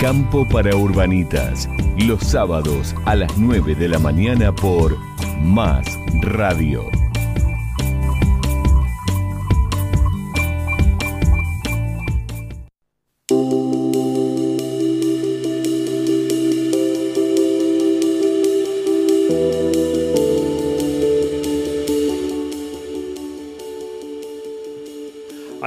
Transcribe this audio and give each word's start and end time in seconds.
Campo 0.00 0.48
para 0.48 0.74
Urbanitas, 0.74 1.68
los 1.98 2.22
sábados 2.22 2.94
a 3.04 3.14
las 3.16 3.36
9 3.36 3.74
de 3.74 3.86
la 3.86 3.98
mañana 3.98 4.50
por 4.50 4.96
Más 5.42 5.84
Radio. 6.22 6.99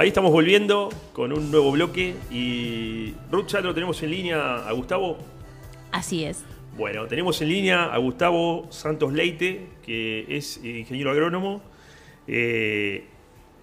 Ahí 0.04 0.08
estamos 0.08 0.32
volviendo 0.32 0.90
con 1.14 1.32
un 1.32 1.50
nuevo 1.50 1.72
bloque 1.72 2.14
y 2.30 3.14
Ruth 3.30 3.46
ya 3.46 3.62
lo 3.62 3.72
tenemos 3.72 4.02
en 4.02 4.10
línea 4.10 4.56
a 4.56 4.70
Gustavo. 4.72 5.16
Así 5.92 6.26
es. 6.26 6.44
Bueno, 6.76 7.06
tenemos 7.06 7.40
en 7.40 7.48
línea 7.48 7.84
a 7.84 7.96
Gustavo 7.96 8.66
Santos 8.68 9.14
Leite, 9.14 9.66
que 9.82 10.26
es 10.28 10.60
eh, 10.62 10.80
ingeniero 10.80 11.10
agrónomo. 11.10 11.62
Eh, 12.28 13.06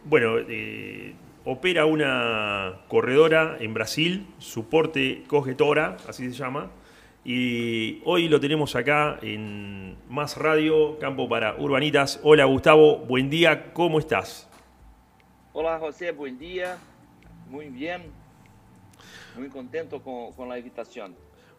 bueno, 0.06 0.40
eh, 0.40 1.14
opera 1.46 1.86
una 1.86 2.80
corredora 2.88 3.58
en 3.60 3.76
Brasil, 3.76 4.26
Suporte 4.40 5.22
Cogetora, 5.28 5.98
así 6.08 6.26
se 6.26 6.36
llama. 6.36 6.72
Y 7.24 8.00
hoy 8.04 8.30
lo 8.30 8.40
tenemos 8.40 8.76
acá 8.76 9.20
en 9.22 9.96
Más 10.10 10.38
Radio, 10.38 10.98
Campo 10.98 11.30
para 11.30 11.56
Urbanitas. 11.60 12.20
Hola 12.24 12.46
Gustavo, 12.46 12.98
buen 12.98 13.30
día, 13.30 13.74
¿cómo 13.74 14.00
estás? 14.00 14.51
Hola 15.54 15.78
José, 15.80 16.14
buen 16.14 16.40
día. 16.40 16.78
Muy 17.50 17.68
bien. 17.68 18.04
Muy 19.38 19.50
contento 19.50 20.02
con, 20.02 20.48
la 20.48 20.58
invitación. 20.58 21.14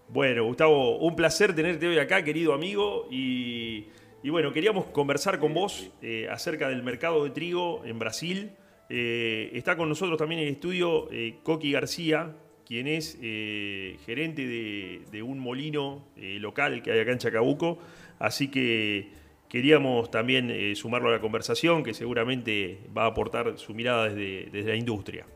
Bueno, 0.08 0.46
Gustavo, 0.46 0.96
un 0.96 1.14
placer 1.14 1.54
tenerte 1.54 1.86
hoy 1.86 1.98
acá, 1.98 2.24
querido 2.24 2.54
amigo. 2.54 3.06
Y, 3.10 3.88
bueno, 4.24 4.50
queríamos 4.50 4.86
conversar 4.86 5.38
con 5.38 5.52
vos 5.52 5.90
eh, 6.00 6.26
acerca 6.30 6.70
del 6.70 6.82
mercado 6.82 7.22
de 7.24 7.30
trigo 7.30 7.82
en 7.84 7.98
Brasil. 7.98 8.52
Eh, 8.88 9.50
está 9.52 9.76
con 9.76 9.90
nosotros 9.90 10.16
también 10.16 10.40
en 10.40 10.48
el 10.48 10.54
estudio 10.54 11.12
eh, 11.12 11.40
Coqui 11.42 11.72
García, 11.72 12.34
quien 12.64 12.86
es 12.86 13.18
gerente 13.20 14.46
de, 14.46 15.02
de, 15.12 15.22
un 15.22 15.38
molino 15.38 16.06
local 16.16 16.82
que 16.82 16.92
hay 16.92 17.00
acá 17.00 17.12
en 17.12 17.18
Chacabuco. 17.18 17.78
Así 18.18 18.48
que 18.48 19.10
queríamos 19.52 20.10
también 20.10 20.50
eh, 20.50 20.74
sumarlo 20.74 21.10
a 21.10 21.12
la 21.12 21.20
conversación, 21.20 21.84
que 21.84 21.92
seguramente 21.92 22.78
va 22.96 23.02
a 23.04 23.08
aportar 23.08 23.58
su 23.58 23.74
mirada 23.74 24.08
desde, 24.08 24.48
desde 24.50 24.70
la 24.70 24.76
industria. 24.76 25.26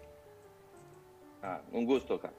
Ah, 1.42 1.60
un 1.70 1.84
gusto 1.84 2.14
acá. 2.14 2.32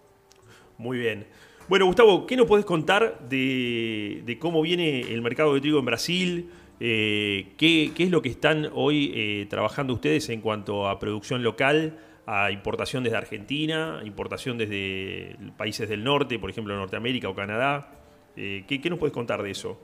Muy 0.80 0.98
bien. 0.98 1.28
Bueno, 1.70 1.86
Gustavo, 1.86 2.26
¿qué 2.26 2.36
nos 2.36 2.48
podés 2.48 2.66
contar 2.66 3.30
de, 3.30 4.24
de 4.26 4.40
cómo 4.40 4.64
viene 4.64 5.02
el 5.02 5.22
mercado 5.22 5.54
de 5.54 5.62
trigo 5.62 5.78
en 5.78 5.86
Brasil? 5.86 6.50
Eh, 6.80 7.54
¿qué, 7.58 7.92
¿qué, 7.96 8.06
es 8.06 8.10
lo 8.10 8.24
que 8.24 8.30
están 8.30 8.72
hoy 8.74 9.12
eh, 9.14 9.46
trabajando 9.48 9.94
ustedes 9.94 10.30
en 10.30 10.42
cuanto 10.42 10.88
a 10.88 10.98
producción 10.98 11.44
local, 11.44 12.00
a 12.26 12.50
importación 12.50 13.04
desde 13.04 13.18
Argentina, 13.18 14.02
importación 14.04 14.58
desde 14.58 15.36
países 15.58 15.88
del 15.88 16.04
norte, 16.04 16.40
por 16.40 16.50
ejemplo 16.50 16.76
Norteamérica 16.76 17.30
o 17.30 17.36
Canadá? 17.36 17.92
Eh, 18.36 18.66
¿qué, 18.68 18.82
¿Qué 18.82 18.90
nos 18.90 18.98
puedes 18.98 19.14
contar 19.14 19.44
de 19.44 19.52
eso? 19.52 19.80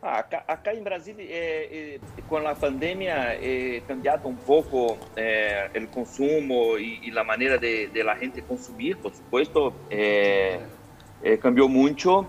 Acá, 0.00 0.44
acá, 0.46 0.72
em 0.72 0.82
Brasília, 0.82 1.26
é, 1.28 1.96
é, 1.96 2.22
com 2.28 2.36
a 2.36 2.54
pandemia, 2.54 3.36
é 3.42 3.82
cambiado 3.86 4.28
um 4.28 4.36
pouco 4.36 4.96
é, 5.16 5.68
o 5.74 5.86
consumo 5.88 6.78
e, 6.78 7.00
e, 7.02 7.18
a 7.18 7.24
maneira 7.24 7.58
de, 7.58 7.88
de 7.88 8.02
a 8.02 8.14
gente 8.14 8.40
consumir, 8.42 8.96
por 8.96 9.12
supuesto, 9.12 9.72
é, 9.90 10.60
cambiou 11.40 11.68
muito 11.68 12.24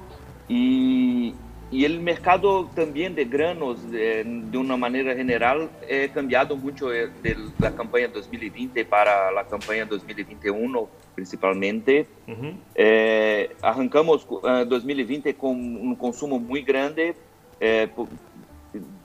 e, 0.49 1.35
e 1.71 1.85
o 1.85 2.01
mercado 2.01 2.67
também 2.73 3.13
de 3.13 3.23
granos, 3.23 3.79
de, 3.83 4.23
de 4.23 4.57
uma 4.57 4.75
maneira 4.75 5.15
geral, 5.23 5.69
é 5.87 6.07
cambiado 6.07 6.57
muito 6.57 6.87
da 7.59 7.69
campanha 7.69 8.07
2020 8.07 8.83
para 8.85 9.39
a 9.39 9.43
campanha 9.43 9.85
2021, 9.85 10.87
principalmente. 11.13 12.07
Uhum. 12.27 12.57
arrancamos 13.61 14.25
2020 14.67 15.33
com 15.33 15.51
um 15.53 15.93
consumo 15.93 16.39
muito 16.39 16.65
grande 16.65 17.13
eh, 17.59 17.89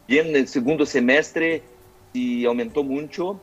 bien 0.07 0.29
en 0.29 0.37
el 0.37 0.49
segundo 0.49 0.87
semestre 0.87 1.63
y 2.13 2.45
aumentó 2.45 2.83
mucho 2.83 3.41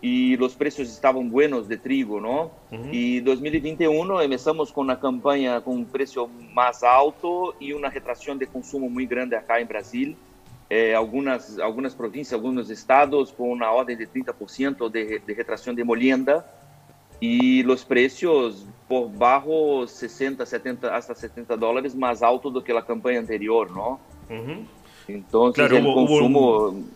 y 0.00 0.36
los 0.36 0.54
precios 0.54 0.88
estaban 0.88 1.30
buenos 1.30 1.66
de 1.68 1.76
trigo, 1.76 2.20
¿no? 2.20 2.50
Uh 2.70 2.76
-huh. 2.76 2.88
Y 2.92 3.20
2021 3.20 4.22
empezamos 4.22 4.72
con 4.72 4.84
una 4.84 4.98
campaña 5.00 5.60
con 5.60 5.74
un 5.74 5.86
precio 5.86 6.28
más 6.54 6.82
alto 6.84 7.54
y 7.58 7.72
una 7.72 7.90
retracción 7.90 8.38
de 8.38 8.46
consumo 8.46 8.88
muy 8.88 9.06
grande 9.06 9.36
acá 9.36 9.58
en 9.58 9.66
Brasil. 9.66 10.16
Eh, 10.70 10.94
algunas, 10.94 11.58
algunas 11.58 11.94
provincias, 11.94 12.34
algunos 12.34 12.68
estados 12.70 13.32
con 13.32 13.48
una 13.50 13.72
orden 13.72 13.98
de 13.98 14.06
30% 14.06 14.90
de, 14.90 15.20
de 15.26 15.34
retracción 15.34 15.74
de 15.74 15.82
molienda 15.82 16.44
y 17.20 17.62
los 17.62 17.84
precios 17.84 18.66
por 18.86 19.10
bajo 19.16 19.86
60, 19.86 20.44
70, 20.46 20.94
hasta 20.94 21.14
70 21.14 21.56
dólares 21.56 21.94
más 21.94 22.22
alto 22.22 22.50
do 22.50 22.62
que 22.62 22.72
la 22.72 22.84
campaña 22.84 23.18
anterior, 23.18 23.70
¿no? 23.70 23.98
Uh 24.28 24.34
-huh. 24.34 24.66
Entonces, 25.08 25.54
claro, 25.54 25.76
el 25.76 25.86
hubo, 25.86 25.94
consumo... 25.94 26.40
Hubo 26.40 26.68
un, 26.68 26.90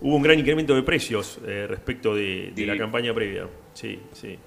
hubo 0.00 0.16
un, 0.16 0.22
gran 0.22 0.38
incremento 0.38 0.74
de 0.74 0.82
precios 0.82 1.38
eh, 1.46 1.66
respecto 1.68 2.14
de, 2.14 2.50
de 2.50 2.62
sí. 2.62 2.66
la 2.66 2.76
campaña 2.76 3.14
previa. 3.14 3.48
Sí, 3.74 4.00
sí. 4.12 4.38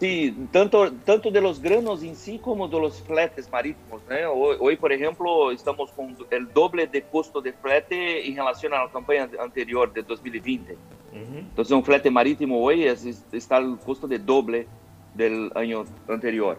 Sí, 0.00 0.36
tanto, 0.50 0.92
tanto 1.04 1.30
de 1.30 1.40
los 1.40 1.60
granos 1.60 2.02
en 2.02 2.16
sí 2.16 2.38
como 2.38 2.66
de 2.68 2.78
los 2.78 3.00
fletes 3.02 3.50
marítimos. 3.50 4.02
¿eh? 4.10 4.24
Hoy, 4.26 4.56
hoy, 4.58 4.76
por 4.76 4.92
ejemplo, 4.92 5.50
estamos 5.52 5.90
con 5.92 6.16
el 6.30 6.52
doble 6.52 6.86
de 6.86 7.02
costo 7.02 7.40
de 7.40 7.52
flete 7.52 8.26
en 8.26 8.36
relación 8.36 8.74
a 8.74 8.84
la 8.84 8.90
campaña 8.90 9.28
anterior 9.40 9.92
de 9.92 10.02
2020. 10.02 10.72
Uh 10.72 10.76
-huh. 11.16 11.38
Entonces, 11.38 11.72
un 11.72 11.84
flete 11.84 12.10
marítimo 12.10 12.60
hoy 12.60 12.84
es, 12.84 13.24
está 13.32 13.58
el 13.58 13.78
costo 13.78 14.08
de 14.08 14.18
doble 14.18 14.66
del 15.14 15.50
año 15.54 15.84
anterior. 16.08 16.58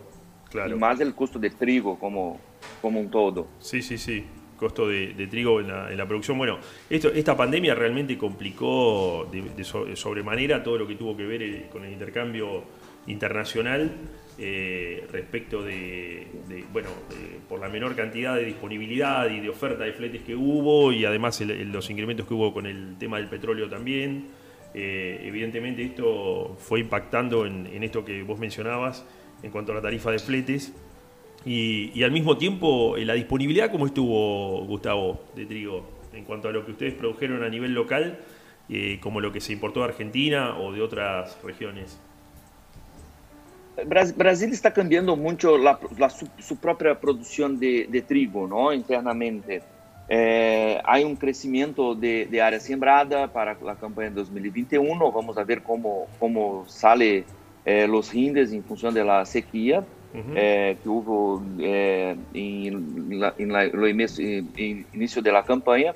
Claro. 0.49 0.75
Y 0.75 0.79
más 0.79 0.99
el 1.01 1.13
costo 1.13 1.37
de 1.37 1.49
trigo 1.49 1.99
como, 1.99 2.39
como 2.81 3.01
un 3.01 3.11
todo. 3.11 3.47
Sí, 3.59 3.81
sí, 3.81 3.97
sí 3.97 4.25
costo 4.57 4.87
de, 4.87 5.27
trigo 5.29 5.59
en 5.59 5.97
la, 5.97 6.07
producción. 6.07 6.37
Bueno, 6.37 6.59
esta 6.89 7.35
pandemia 7.35 7.75
realmente 7.75 8.17
complicó 8.17 9.29
de, 9.31 9.63
sobremanera 9.95 10.63
todo 10.63 10.77
lo 10.77 10.87
que 10.87 10.95
tuvo 10.95 11.15
que 11.15 11.25
ver 11.25 11.41
el, 11.41 11.65
con 11.69 11.85
el 11.85 11.91
intercambio 11.91 12.63
internacional 13.07 13.91
eh, 14.37 15.07
respecto 15.11 15.63
de, 15.63 16.27
bueno, 16.73 16.89
por 17.47 17.59
la 17.59 17.69
menor 17.69 17.95
cantidad 17.95 18.35
de 18.35 18.43
disponibilidad 18.43 19.29
y 19.29 19.39
de 19.39 19.49
oferta 19.49 19.83
de 19.83 19.93
fletes 19.93 20.23
que 20.23 20.35
hubo 20.35 20.91
y 20.91 21.05
además 21.05 21.39
los 21.41 21.89
incrementos 21.89 22.27
que 22.27 22.33
hubo 22.33 22.53
con 22.53 22.65
el 22.65 22.97
tema 22.97 23.17
del 23.17 23.27
petróleo 23.27 23.69
también. 23.69 24.27
Eh, 24.73 25.21
evidentemente 25.23 25.83
esto 25.83 26.57
fue 26.59 26.81
impactando 26.81 27.45
en, 27.45 27.65
en 27.67 27.83
esto 27.83 28.03
que 28.03 28.23
vos 28.23 28.37
mencionabas 28.37 29.05
en 29.41 29.49
cuanto 29.49 29.71
a 29.71 29.75
la 29.75 29.81
tarifa 29.81 30.11
de 30.11 30.19
fletes. 30.19 30.73
Y, 31.45 31.91
y, 31.93 32.03
al 32.03 32.11
mismo 32.11 32.37
tiempo, 32.37 32.95
la 32.97 33.13
disponibilidad, 33.13 33.71
¿cómo 33.71 33.85
estuvo, 33.85 34.65
Gustavo, 34.65 35.21
de 35.35 35.45
trigo? 35.45 35.85
En 36.13 36.23
cuanto 36.23 36.47
a 36.47 36.51
lo 36.51 36.65
que 36.65 36.71
ustedes 36.71 36.93
produjeron 36.95 37.43
a 37.43 37.49
nivel 37.49 37.73
local, 37.73 38.17
eh, 38.67 38.99
como 38.99 39.21
lo 39.21 39.31
que 39.31 39.39
se 39.39 39.53
importó 39.53 39.81
de 39.81 39.87
Argentina 39.87 40.57
o 40.57 40.71
de 40.71 40.81
otras 40.81 41.37
regiones. 41.43 41.99
Brasil 43.85 44.51
está 44.51 44.73
cambiando 44.73 45.15
mucho 45.15 45.57
la, 45.57 45.77
la, 45.97 46.09
su, 46.09 46.27
su, 46.39 46.57
propia 46.57 46.99
producción 46.99 47.59
de, 47.59 47.87
de 47.89 48.01
trigo, 48.01 48.47
¿no? 48.47 48.73
Internamente. 48.73 49.61
Eh, 50.07 50.79
hay 50.83 51.03
un 51.03 51.15
crecimiento 51.15 51.93
de, 51.93 52.25
de, 52.25 52.41
área 52.41 52.59
sembrada 52.59 53.27
para 53.31 53.55
la 53.63 53.75
campaña 53.75 54.11
2021. 54.11 55.11
Vamos 55.11 55.37
a 55.37 55.43
ver 55.43 55.61
cómo, 55.61 56.07
cómo 56.19 56.63
sale 56.67 57.25
eh, 57.65 57.87
los 57.87 58.11
rindes 58.13 58.51
en 58.51 58.63
función 58.63 58.93
de 58.93 59.03
la 59.03 59.25
sequía. 59.25 59.83
Uh 60.15 60.17
-huh. 60.17 60.33
eh, 60.35 60.77
que 60.81 60.89
hubo 60.89 61.43
eh, 61.59 62.15
en, 62.33 63.19
la, 63.19 63.33
en, 63.37 63.51
la, 63.51 63.65
en, 63.65 64.49
en, 64.55 64.85
inicio 64.93 65.21
de 65.21 65.31
la 65.31 65.43
campaña. 65.43 65.93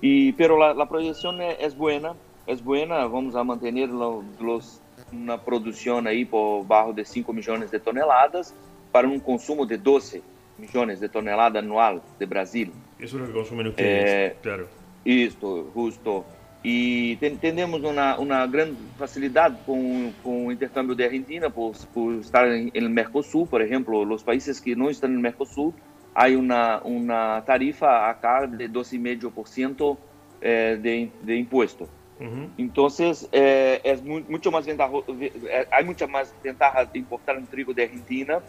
Y, 0.00 0.32
pero 0.32 0.58
la, 0.58 0.72
la 0.74 0.88
proyección 0.88 1.40
es, 1.40 1.56
es, 1.60 1.76
buena, 1.76 2.14
es 2.46 2.62
buena. 2.62 3.06
Vamos 3.06 3.34
a 3.34 3.42
mantener 3.42 3.88
lo, 3.88 4.22
los, 4.40 4.80
una 5.12 5.38
producción 5.42 6.06
ahí 6.06 6.24
por 6.24 6.66
bajo 6.66 6.92
de 6.92 7.04
5 7.04 7.32
millones 7.32 7.70
de 7.70 7.80
toneladas 7.80 8.54
para 8.92 9.08
un 9.08 9.20
consumo 9.20 9.66
de 9.66 9.78
12 9.78 10.22
millones 10.58 11.00
de 11.00 11.08
toneladas 11.08 11.62
anual 11.62 12.02
de 12.18 12.26
Brasil. 12.26 12.72
Eso 12.98 13.16
es 13.16 13.22
lo 13.22 13.26
que 13.26 13.32
consumen 13.32 13.66
ustedes, 13.68 14.32
eh, 14.32 14.36
claro. 14.42 14.68
Esto, 15.04 15.70
justo. 15.74 16.24
E 16.68 17.16
temos 17.40 17.80
uma, 17.84 18.18
uma 18.18 18.44
grande 18.44 18.76
facilidade 18.98 19.56
com, 19.64 20.12
com 20.20 20.48
o 20.48 20.50
intercâmbio 20.50 20.96
da 20.96 21.04
Argentina 21.04 21.48
por, 21.48 21.76
por 21.94 22.14
estar 22.14 22.44
no 22.44 22.90
Mercosul, 22.90 23.46
por 23.46 23.60
exemplo, 23.60 24.02
os 24.12 24.24
países 24.24 24.58
que 24.58 24.74
não 24.74 24.90
estão 24.90 25.08
no 25.08 25.20
Mercosul, 25.20 25.72
há 26.12 26.26
uma, 26.26 26.80
uma 26.82 27.40
tarifa 27.42 28.10
acá 28.10 28.46
de 28.46 28.68
12,5% 28.68 29.96
eh, 30.40 30.74
de, 30.74 31.08
de 31.22 31.38
imposto. 31.38 31.88
Uhum. 32.18 32.50
Então, 32.58 32.88
é, 33.30 33.80
é 33.84 33.96
muito 33.98 34.50
mais 34.50 34.66
ventajoso, 34.66 35.04
é, 35.44 35.68
há 35.70 35.84
muita 35.84 36.08
mais 36.08 36.34
ventaja 36.42 36.84
de 36.84 36.98
importar 36.98 37.38
um 37.38 37.46
trigo 37.46 37.72
da 37.72 37.84
Argentina 37.84 38.42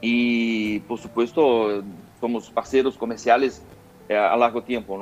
y 0.00 0.80
por 0.88 0.98
supuesto 0.98 1.84
somos 2.18 2.50
parceiros 2.50 2.96
comerciales 2.96 3.62
eh, 4.08 4.16
a 4.16 4.34
largo 4.34 4.62
tiempo, 4.62 4.98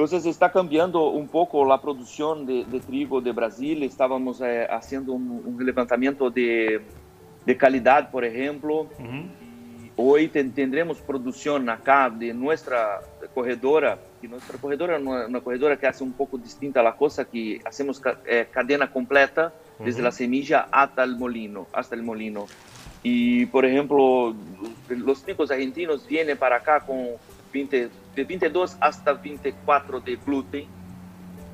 ¿no? 0.00 0.06
Entonces 0.06 0.26
está 0.30 0.50
cambiando 0.50 1.10
un 1.10 1.28
poco 1.28 1.64
la 1.64 1.80
producción 1.80 2.46
de, 2.46 2.64
de 2.64 2.80
trigo 2.80 3.20
de 3.20 3.32
Brasil. 3.32 3.82
Estábamos 3.82 4.40
eh, 4.40 4.66
haciendo 4.70 5.12
un, 5.12 5.42
un 5.44 5.64
levantamiento 5.64 6.30
de, 6.30 6.80
de, 7.44 7.56
calidad, 7.56 8.10
por 8.10 8.24
ejemplo. 8.24 8.82
Uh 8.82 9.02
-huh. 9.02 9.30
Hoy 9.96 10.28
ten, 10.28 10.52
tendremos 10.52 10.98
producción 11.02 11.68
acá 11.68 12.08
de 12.08 12.32
nuestra 12.32 13.00
corredora, 13.34 13.98
y 14.22 14.28
nuestra 14.28 14.56
corredora 14.58 14.96
es 14.96 15.02
una, 15.02 15.26
una, 15.26 15.40
corredora 15.40 15.76
que 15.76 15.86
hace 15.86 16.02
un 16.02 16.12
poco 16.12 16.38
distinta 16.38 16.80
a 16.80 16.82
la 16.82 16.94
cosa, 16.96 17.26
que 17.26 17.60
hacemos 17.66 18.00
ca, 18.00 18.18
eh, 18.24 18.46
cadena 18.50 18.90
completa 18.90 19.52
desde 19.78 20.00
uh 20.00 20.02
-huh. 20.02 20.04
la 20.04 20.12
semilla 20.12 20.68
hasta 20.72 21.04
el 21.04 21.16
molino, 21.16 21.66
hasta 21.72 21.94
el 21.94 22.02
molino. 22.02 22.46
Y, 23.02 23.46
por 23.46 23.64
ejemplo, 23.64 24.34
los 24.88 25.22
trigos 25.22 25.50
argentinos 25.50 26.06
vienen 26.06 26.36
para 26.38 26.56
acá 26.56 26.80
con 26.80 26.98
20, 27.52 27.90
de 28.14 28.24
22 28.24 28.76
hasta 28.80 29.12
24 29.12 30.00
de 30.00 30.16
gluten, 30.16 30.64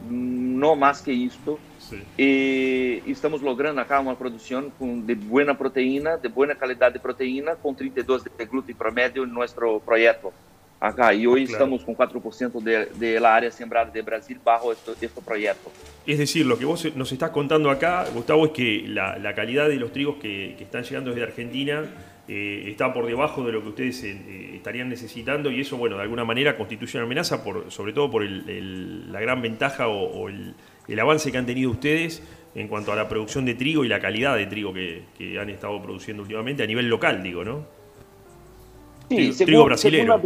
no 0.09 0.77
más 0.77 1.03
que 1.03 1.25
esto. 1.25 1.59
Sí. 1.79 2.03
Y 2.17 3.11
estamos 3.11 3.43
logrando 3.43 3.81
acá 3.81 4.01
una 4.01 4.17
producción 4.17 4.73
de 4.79 5.15
buena 5.15 5.57
proteína, 5.57 6.17
de 6.17 6.29
buena 6.29 6.55
calidad 6.55 6.93
de 6.93 7.01
proteína, 7.01 7.55
con 7.57 7.77
32 7.77 8.25
de 8.25 8.47
gluten 8.47 8.77
promedio 8.77 9.25
en 9.25 9.33
nuestro 9.33 9.81
proyecto. 9.81 10.33
Acá, 10.79 11.15
y 11.15 11.27
hoy 11.27 11.47
claro. 11.47 11.65
estamos 11.65 11.85
con 11.85 11.97
4% 11.97 12.63
de, 12.63 12.87
de, 12.87 13.19
la 13.19 13.35
área 13.35 13.51
sembrada 13.51 13.91
de 13.91 14.03
Brasil 14.03 14.39
bajo 14.45 14.73
este, 14.73 14.93
este, 15.01 15.23
proyecto. 15.23 15.73
Es 16.07 16.19
decir, 16.19 16.45
lo 16.45 16.59
que 16.59 16.67
vos 16.67 16.95
nos 16.95 17.11
estás 17.13 17.31
contando 17.31 17.71
acá, 17.71 18.05
Gustavo, 18.13 18.45
es 18.45 18.53
que 18.53 18.85
la, 18.87 19.19
la 19.19 19.35
calidad 19.35 19.69
de 19.69 19.77
los 19.77 19.91
trigos 19.91 20.17
que, 20.17 20.55
que, 20.59 20.65
están 20.65 20.83
llegando 20.83 21.11
desde 21.11 21.23
Argentina 21.23 21.83
eh, 22.29 22.65
está 22.67 22.93
por 22.93 23.07
debajo 23.07 23.45
de 23.45 23.53
lo 23.53 23.63
que 23.63 23.69
ustedes 23.69 24.03
eh, 24.05 24.53
estarían 24.55 24.89
necesitando 24.89 25.51
y 25.51 25.61
eso, 25.61 25.77
bueno, 25.77 25.97
de 25.97 26.03
alguna 26.03 26.25
manera 26.25 26.57
constituye 26.57 26.99
una 26.99 27.07
amenaza, 27.07 27.45
por, 27.45 27.71
sobre 27.71 27.93
todo 27.93 28.11
por 28.11 28.23
el, 28.23 28.49
el, 28.49 29.13
la 29.13 29.21
gran 29.21 29.41
ventaja 29.43 29.89
o, 29.89 30.05
o 30.07 30.29
el, 30.29 30.55
el, 30.89 31.01
avance 31.01 31.31
que 31.31 31.39
han 31.39 31.47
tenido 31.47 31.71
ustedes 31.71 32.23
en 32.55 32.69
cuanto 32.69 32.93
a 32.93 32.97
la 32.97 33.09
producción 33.09 33.45
de 33.45 33.55
trigo 33.55 33.85
y 33.85 33.89
la 33.89 34.01
calidad 34.01 34.37
de 34.37 34.47
trigo 34.47 34.73
que, 34.73 35.05
que 35.17 35.39
han 35.39 35.51
estado 35.51 35.81
produciendo 35.81 36.23
últimamente 36.23 36.63
a 36.63 36.67
nivel 36.67 36.89
local, 36.89 37.23
digo, 37.23 37.45
¿no? 37.45 37.65
Sí, 39.09 39.17
trigo, 39.17 39.33
según, 39.33 39.47
trigo 39.47 39.65
brasileño. 39.65 40.21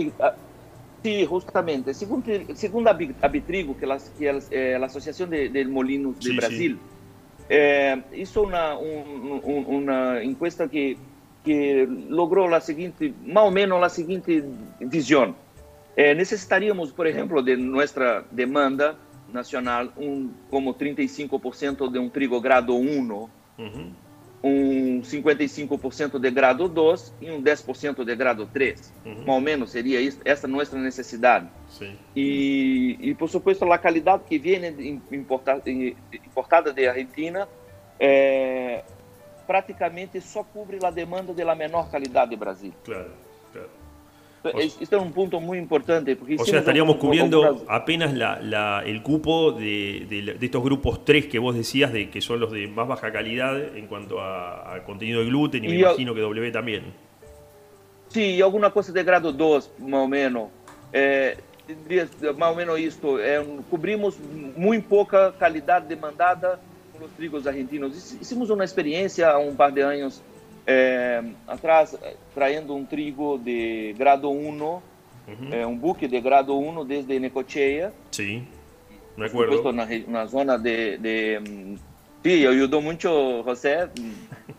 Sí, 1.02 1.25
justamente. 1.26 1.94
Según, 1.94 2.23
según 2.55 2.87
a 2.88 3.29
Bitrigo, 3.29 3.76
que, 3.76 3.87
las, 3.87 4.11
que 4.11 4.38
eh, 4.50 4.76
la 4.79 4.87
Asociación 4.87 5.31
de, 5.31 5.49
de 5.49 5.64
Molinos 5.64 6.20
de 6.20 6.35
Brasil, 6.35 6.79
sí. 6.79 7.44
eh, 7.49 8.02
hizo 8.17 8.43
una, 8.43 8.76
un, 8.76 9.41
un, 9.43 9.64
una 9.67 10.23
encuesta 10.23 10.69
que, 10.69 10.99
que 11.50 11.88
logró 12.08 12.49
la 12.49 12.61
siguiente, 12.61 13.12
más 13.26 13.44
o 13.44 13.50
menos 13.50 13.81
la 13.81 13.88
siguiente 13.88 14.44
visión. 14.79 15.35
Eh, 15.97 16.14
necesitaríamos, 16.14 16.93
por 16.93 17.08
ejemplo, 17.08 17.43
de 17.43 17.56
nuestra 17.56 18.25
demanda 18.31 18.97
nacional, 19.32 19.93
un, 19.97 20.32
como 20.49 20.76
35% 20.76 21.91
de 21.91 21.99
un 21.99 22.11
trigo 22.11 22.41
grado 22.41 22.75
1, 22.75 23.14
uh 23.14 23.29
-huh 23.58 23.93
um 24.43 25.02
55% 25.02 26.19
de 26.19 26.31
grado 26.31 26.67
2 26.67 27.14
e 27.20 27.31
um 27.31 27.43
10% 27.43 28.05
de 28.05 28.17
grado 28.17 28.47
3. 28.47 28.93
Uhum. 29.05 29.14
Mais 29.17 29.29
ou 29.29 29.41
menos 29.41 29.70
seria 29.70 30.00
isso, 30.00 30.19
essa 30.25 30.49
nossa 30.49 30.79
necessidade. 30.79 31.47
Sim. 31.69 31.94
E, 32.17 33.14
por 33.19 33.29
supuesto, 33.29 33.70
a 33.70 33.79
qualidade 33.79 34.25
que 34.26 34.38
vem 34.38 34.99
importada, 35.12 35.62
importada 35.69 36.73
da 36.73 36.88
Argentina 36.88 37.47
é, 37.99 38.82
praticamente 39.50 40.20
só 40.20 40.44
cobre 40.44 40.79
a 40.81 40.93
demanda 40.93 41.35
da 41.35 41.55
menor 41.56 41.91
qualidade 41.91 42.37
do 42.37 42.38
Brasil. 42.38 42.73
Claro, 42.85 43.11
claro. 43.52 43.69
Esto 44.81 44.97
es 44.97 45.02
un 45.02 45.12
punto 45.12 45.41
muy 45.41 45.58
importante. 45.58 46.14
Porque 46.14 46.37
o 46.38 46.44
sea, 46.44 46.61
estaríamos 46.61 46.99
cubriendo 46.99 47.64
apenas 47.67 48.14
la, 48.14 48.38
la, 48.41 48.85
el 48.87 49.02
cupo 49.02 49.50
de, 49.50 50.06
de, 50.08 50.35
de, 50.38 50.47
estos 50.47 50.62
grupos 50.62 51.05
3 51.05 51.26
que 51.26 51.41
vos 51.41 51.56
decías, 51.56 51.93
de 51.93 52.11
que 52.11 52.20
son 52.20 52.38
los 52.38 52.52
de 52.52 52.69
más 52.69 52.87
baja 52.87 53.11
calidad 53.11 53.76
en 53.76 53.88
cuanto 53.88 54.20
a, 54.20 54.73
a 54.73 54.85
contenido 54.85 55.19
de 55.19 55.26
gluten 55.26 55.64
y, 55.64 55.67
y 55.67 55.70
me 55.70 55.79
imagino 55.81 56.14
que 56.14 56.20
W 56.20 56.52
también. 56.52 56.85
Sí, 58.06 58.37
y 58.37 58.43
alguna 58.43 58.70
cosa 58.70 58.93
de 58.93 59.02
grado 59.02 59.32
2, 59.32 59.73
más 59.81 60.00
o 60.00 60.06
menos. 60.06 60.49
Eh, 60.93 61.37
más 62.38 62.52
o 62.52 62.55
menos 62.55 62.79
esto. 62.79 63.19
Eh, 63.20 63.44
cubrimos 63.69 64.17
muy 64.56 64.79
poca 64.79 65.32
calidad 65.37 65.82
demandada 65.82 66.61
los 67.00 67.11
trigos 67.12 67.47
argentinos. 67.47 68.17
Hicimos 68.20 68.50
una 68.50 68.64
experiencia 68.64 69.37
un 69.38 69.56
par 69.56 69.73
de 69.73 69.82
años 69.82 70.23
é, 70.67 71.23
atrás 71.47 71.99
traindo 72.35 72.75
um 72.75 72.85
trigo 72.85 73.38
de 73.38 73.94
grado 73.99 74.31
1, 74.31 74.62
uhum. 74.62 74.82
é, 75.50 75.67
um 75.67 75.76
buque 75.76 76.06
de 76.06 76.20
grado 76.20 76.56
1 76.58 76.85
desde 76.85 77.19
Necochea. 77.19 77.93
Sim, 78.12 78.47
me 79.17 79.26
acuerdo. 79.26 79.73
Na, 79.73 79.87
na 80.06 80.26
zona 80.26 80.58
de, 80.58 80.99
de 80.99 81.76
sí, 82.23 82.47
ajudou 82.47 82.82
muito 82.82 83.43
José 83.44 83.91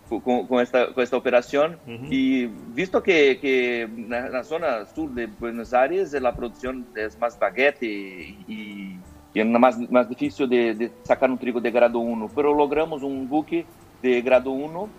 com, 0.09 0.45
com, 0.45 0.59
esta, 0.59 0.87
com 0.87 1.01
esta 1.01 1.15
operação 1.15 1.75
uhum. 1.87 2.07
e 2.11 2.49
visto 2.73 3.01
que, 3.01 3.35
que 3.35 3.87
na, 3.95 4.29
na, 4.29 4.43
zona 4.43 4.85
sul 4.85 5.07
de 5.07 5.27
Buenos 5.27 5.73
Aires 5.73 6.13
a 6.13 6.31
produção 6.33 6.83
é 6.95 7.07
mais 7.19 7.35
baguete 7.35 7.85
e, 7.85 8.37
e 8.49 8.99
é 9.39 9.43
mais, 9.43 9.77
mais 9.89 10.07
difícil 10.07 10.47
de, 10.47 10.73
de 10.73 10.91
sacar 11.03 11.29
um 11.29 11.37
trigo 11.37 11.61
de 11.61 11.71
grado 11.71 12.01
1, 12.01 12.15
mas 12.15 12.31
logramos 12.35 13.03
um 13.03 13.25
buque 13.25 13.65
de 14.01 14.21
grado 14.21 14.53
1 14.53 14.89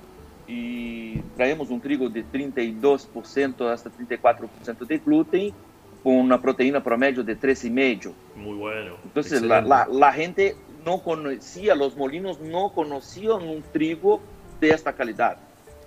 e 0.49 1.23
traemos 1.37 1.71
um 1.71 1.79
trigo 1.79 2.09
de 2.09 2.25
32% 2.25 3.71
hasta 3.71 3.91
34% 3.91 4.87
de 4.87 4.99
gluten 4.99 5.55
com 6.03 6.21
uma 6.21 6.39
proteína 6.39 6.81
promédio 6.81 7.23
de 7.23 7.37
13,5. 7.37 8.13
Muy 8.37 8.57
bueno. 8.57 8.97
Entonces 9.05 9.41
la, 9.43 9.61
la, 9.61 9.87
la, 9.87 10.13
gente 10.13 10.57
no 10.85 11.03
conocía, 11.03 11.75
los 11.75 11.97
molinos 11.97 12.41
no 12.41 12.71
conocían 12.71 13.49
un 13.49 13.63
trigo 13.63 14.21
de 14.61 14.71
esta 14.71 14.93
calidad. 14.95 15.39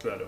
Claro. 0.02 0.28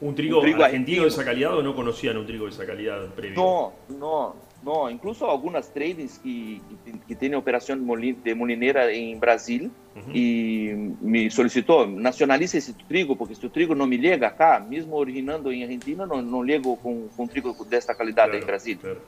¿Un 0.00 0.14
trigo, 0.14 0.38
un 0.38 0.42
trigo 0.42 0.62
argentino, 0.62 0.64
argentino 0.64 1.02
de 1.02 1.08
esa 1.08 1.24
calidad 1.24 1.58
o 1.58 1.62
no 1.62 1.74
conocían 1.74 2.16
un 2.16 2.26
trigo 2.26 2.44
de 2.44 2.52
esa 2.52 2.64
calidad 2.64 3.06
previo? 3.08 3.36
No, 3.36 3.72
no. 3.98 4.47
No, 4.62 4.90
incluso 4.90 5.30
algunas 5.30 5.72
tradings 5.72 6.18
que, 6.18 6.60
que, 6.84 6.98
que 7.06 7.14
tienen 7.14 7.38
operación 7.38 7.86
de 8.24 8.34
molinera 8.34 8.90
en 8.90 9.20
Brasil 9.20 9.70
uh 9.94 9.98
-huh. 10.00 10.14
y 10.14 10.96
me 11.00 11.30
solicitó, 11.30 11.86
nacionalice 11.86 12.58
ese 12.58 12.74
trigo, 12.88 13.14
porque 13.14 13.34
este 13.34 13.48
trigo 13.48 13.74
no 13.74 13.86
me 13.86 13.98
llega 13.98 14.28
acá, 14.28 14.58
mismo 14.58 14.96
originando 14.96 15.52
en 15.52 15.62
Argentina, 15.62 16.06
no, 16.06 16.20
no 16.22 16.42
llego 16.42 16.76
con, 16.76 17.08
con 17.08 17.28
trigo 17.28 17.54
de 17.70 17.76
esta 17.76 17.94
calidad 17.94 18.24
claro, 18.24 18.38
en 18.38 18.46
Brasil. 18.46 18.78
Claro. 18.78 19.00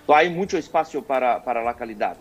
Entonces 0.00 0.26
hay 0.26 0.34
mucho 0.34 0.58
espacio 0.58 1.00
para, 1.02 1.44
para 1.44 1.62
la 1.62 1.74
calidad. 1.74 2.16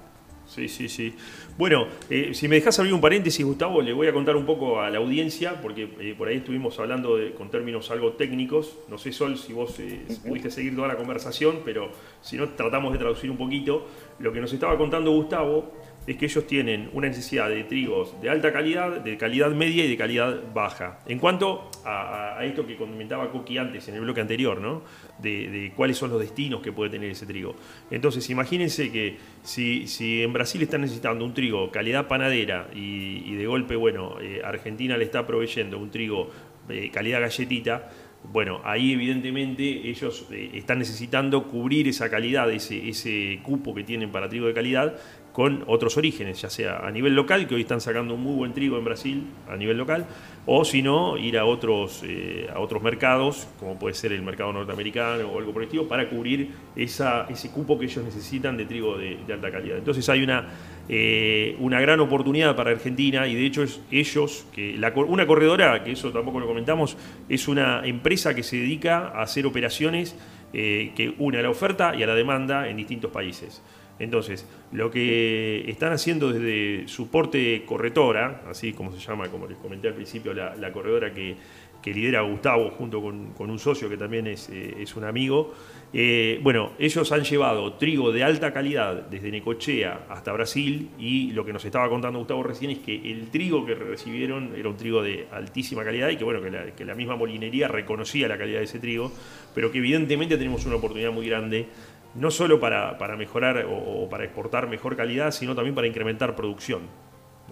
Sí, 0.54 0.68
sí, 0.68 0.90
sí. 0.90 1.14
Bueno, 1.58 1.88
eh, 2.10 2.34
si 2.34 2.50
me 2.50 2.56
dejas 2.56 2.78
abrir 2.78 2.94
un 2.94 3.00
paréntesis, 3.00 3.46
Gustavo, 3.46 3.82
le 3.82 3.94
voy 3.94 4.08
a 4.08 4.14
contar 4.14 4.36
un 4.36 4.46
poco 4.46 4.82
a 4.82 4.90
la 4.90 4.98
audiencia, 4.98 5.62
porque 5.62 5.88
eh, 6.02 6.14
por 6.18 6.28
ahí 6.28 6.38
estuvimos 6.38 6.78
hablando 6.78 7.16
de, 7.16 7.32
con 7.32 7.50
términos 7.50 7.90
algo 7.90 8.14
técnicos. 8.14 8.78
No 8.90 8.98
sé, 8.98 9.14
Sol, 9.14 9.38
si 9.38 9.54
vos 9.54 9.80
eh, 9.80 10.02
pudiste 10.28 10.52
seguir 10.52 10.76
toda 10.76 10.90
la 10.90 10.98
conversación, 10.98 11.62
pero 11.64 11.90
si 12.22 12.36
no, 12.36 12.50
tratamos 12.50 12.92
de 12.92 13.00
traducir 13.00 13.32
un 13.32 13.38
poquito. 13.38 13.88
Lo 14.20 14.34
que 14.34 14.42
nos 14.42 14.52
estaba 14.52 14.78
contando 14.78 15.12
Gustavo 15.12 15.72
es 16.08 16.18
que 16.18 16.26
ellos 16.26 16.48
tienen 16.48 16.90
una 16.94 17.08
necesidad 17.08 17.50
de 17.50 17.64
trigos 17.64 18.20
de 18.22 18.30
alta 18.30 18.52
calidad, 18.52 19.02
de 19.02 19.18
calidad 19.18 19.52
media 19.52 19.86
y 19.86 19.90
de 19.90 19.98
calidad 19.98 20.42
baja. 20.54 21.00
En 21.08 21.20
cuanto 21.20 21.70
a, 21.86 22.40
esto 22.42 22.66
que 22.66 22.76
comentaba 22.76 23.32
Coqui 23.32 23.58
antes, 23.58 23.88
en 23.88 23.96
el 23.96 24.02
bloque 24.02 24.22
anterior, 24.22 24.60
¿no? 24.60 24.82
De, 25.20 25.72
cuáles 25.76 25.98
son 25.98 26.10
los 26.10 26.20
destinos 26.20 26.62
que 26.62 26.72
puede 26.72 26.90
tener 26.90 27.12
ese 27.12 27.26
trigo. 27.26 27.56
Entonces, 27.92 28.28
imagínense 28.30 28.92
que 28.92 29.18
si, 29.44 29.86
en 30.24 30.34
Brasil 30.34 30.62
están 30.64 30.82
necesitando 30.82 31.24
un 31.24 31.34
trigo 31.34 31.72
calidad 31.72 32.08
panadera 32.08 32.68
y, 32.74 33.36
de 33.36 33.46
golpe, 33.46 33.76
bueno, 33.76 34.20
eh, 34.20 34.42
Argentina 34.44 34.98
le 34.98 35.06
está 35.06 35.26
proveyendo 35.28 35.78
un 35.78 35.92
trigo 35.92 36.30
eh, 36.70 36.90
calidad 36.92 37.22
galletita, 37.22 37.90
bueno, 38.24 38.62
ahí 38.64 38.94
evidentemente 38.94 39.64
ellos 39.64 40.28
eh, 40.32 40.52
están 40.54 40.80
necesitando 40.80 41.48
cubrir 41.48 41.88
esa 41.88 42.10
calidad, 42.10 42.52
ese 42.52 43.40
cupo 43.42 43.74
que 43.74 43.84
tienen 43.84 44.12
para 44.12 44.30
trigo 44.30 44.48
de 44.48 44.54
calidad, 44.54 44.96
con 45.32 45.64
otros 45.68 45.98
orígenes, 45.98 46.42
ya 46.42 46.50
sea 46.50 46.80
a 46.80 46.92
nivel 46.92 47.16
local, 47.16 47.48
que 47.48 47.56
hoy 47.56 47.62
están 47.62 47.82
sacando 47.82 48.16
un 48.16 48.22
muy 48.22 48.36
buen 48.36 48.54
trigo 48.54 48.78
en 48.78 48.84
Brasil 48.84 49.24
a 49.50 49.56
nivel 49.56 49.78
local, 49.78 50.06
o 50.46 50.66
si 50.66 50.82
no, 50.82 51.18
ir 51.18 51.38
a 51.38 51.46
otros, 51.46 52.02
eh, 52.04 52.50
a 52.54 52.60
otros 52.60 52.82
mercados, 52.82 53.48
como 53.60 53.78
puede 53.78 53.96
ser 53.96 54.12
el 54.12 54.24
mercado 54.24 54.52
norteamericano 54.52 55.28
o 55.28 55.40
algo 55.40 55.54
por 55.54 55.62
el 55.62 55.68
estilo, 55.68 55.88
para 55.88 56.10
cubrir 56.10 56.50
ese 56.76 57.50
cupo 57.54 57.80
que 57.80 57.86
ellos 57.86 58.04
necesitan 58.04 58.58
de 58.58 58.66
trigo 58.66 58.98
de, 58.98 59.20
de 59.26 59.34
alta 59.34 59.52
calidad. 59.52 59.78
Entonces 59.78 60.08
hay 60.10 60.24
una, 60.24 60.50
eh, 60.90 61.56
una 61.60 61.80
gran 61.80 62.00
oportunidad 62.00 62.56
para 62.56 62.72
Argentina 62.72 63.28
y 63.28 63.36
de 63.36 63.46
hecho 63.46 63.64
es 63.64 63.80
ellos, 63.92 64.46
que 64.54 64.76
la, 64.78 64.92
una 64.96 65.26
corredora, 65.26 65.84
que 65.84 65.92
eso 65.92 66.12
tampoco 66.12 66.40
lo 66.40 66.48
comentamos, 66.48 66.98
es 67.30 67.48
una 67.48 67.86
empresa 67.86 68.34
que 68.34 68.44
se 68.44 68.58
dedica 68.58 69.08
a 69.10 69.22
hacer 69.22 69.46
operaciones 69.46 70.16
eh, 70.54 70.92
que 70.96 71.14
une 71.18 71.38
a 71.38 71.42
la 71.44 71.50
oferta 71.50 71.96
y 71.96 72.04
a 72.04 72.08
la 72.08 72.16
demanda 72.16 72.68
en 72.68 72.76
distintos 72.76 73.12
países. 73.12 73.62
Entonces, 74.02 74.48
lo 74.72 74.90
que 74.90 75.70
están 75.70 75.94
haciendo 75.94 76.32
desde 76.32 76.88
soporte 76.88 77.64
corretora, 77.66 78.42
así 78.50 78.74
como 78.74 78.92
se 78.92 79.00
llama, 79.00 79.30
como 79.30 79.48
les 79.48 79.58
comenté 79.58 79.88
al 79.88 79.94
principio, 79.94 80.34
la, 80.34 80.56
la 80.56 80.72
corredora 80.72 81.14
que, 81.14 81.36
que 81.82 81.94
lidera 81.94 82.22
Gustavo 82.22 82.70
junto 82.72 83.02
con, 83.02 83.34
un 83.38 83.60
socio 83.60 83.90
que 83.90 83.98
también 83.98 84.28
es, 84.28 84.50
eh, 84.50 84.86
un 84.96 85.04
amigo. 85.04 85.54
Eh, 85.94 86.40
bueno, 86.42 86.72
ellos 86.80 87.12
han 87.12 87.24
llevado 87.24 87.74
trigo 87.74 88.12
de 88.12 88.24
alta 88.24 88.54
calidad 88.54 89.08
desde 89.10 89.30
Necochea 89.32 90.06
hasta 90.10 90.32
Brasil 90.32 90.90
y 90.98 91.32
lo 91.32 91.44
que 91.44 91.52
nos 91.52 91.66
estaba 91.66 91.90
contando 91.90 92.20
Gustavo 92.20 92.44
recién 92.44 92.72
es 92.72 92.80
que 92.80 92.96
el 93.12 93.30
trigo 93.30 93.66
que 93.66 93.76
recibieron 93.76 94.54
era 94.56 94.70
un 94.70 94.78
trigo 94.78 95.02
de 95.02 95.28
altísima 95.32 95.84
calidad 95.84 96.10
y 96.10 96.18
que 96.18 96.24
bueno, 96.24 96.40
que 96.42 96.86
la, 96.86 96.96
misma 96.96 97.16
molinería 97.16 97.68
reconocía 97.68 98.28
la 98.28 98.38
calidad 98.38 98.60
de 98.60 98.66
ese 98.66 98.80
trigo, 98.80 99.12
pero 99.54 99.72
que 99.72 99.80
evidentemente 99.80 100.38
tenemos 100.38 100.66
una 100.66 100.76
oportunidad 100.76 101.12
muy 101.12 101.28
grande 101.28 101.68
no 102.16 102.32
solo 102.32 102.60
para, 102.60 102.98
mejorar 103.18 103.66
o, 103.70 104.08
para 104.10 104.24
exportar 104.24 104.68
mejor 104.68 104.96
calidad, 104.96 105.32
sino 105.32 105.56
también 105.56 105.76
para 105.76 105.88
incrementar 105.88 106.36
producción. 106.36 106.82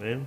¿eh? 0.02 0.18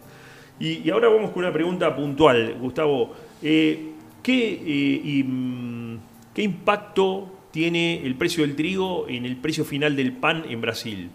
Y, 0.60 0.90
ahora 0.90 1.10
vamos 1.10 1.32
con 1.32 1.44
una 1.44 1.54
pregunta 1.54 1.96
puntual, 1.96 2.56
Gustavo. 2.60 3.13
Eh, 3.42 3.92
¿qué, 4.22 5.24
mm, 5.25 5.96
¿Qué 6.34 6.42
impacto 6.42 7.48
tiene 7.52 8.04
el 8.06 8.16
precio 8.16 8.44
del 8.46 8.56
trigo 8.56 9.08
en 9.08 9.25
el 9.25 9.38
precio 9.38 9.66
final 9.66 9.96
del 9.96 10.13
pan 10.13 10.44
en 10.50 10.62
Brasil? 10.62 11.12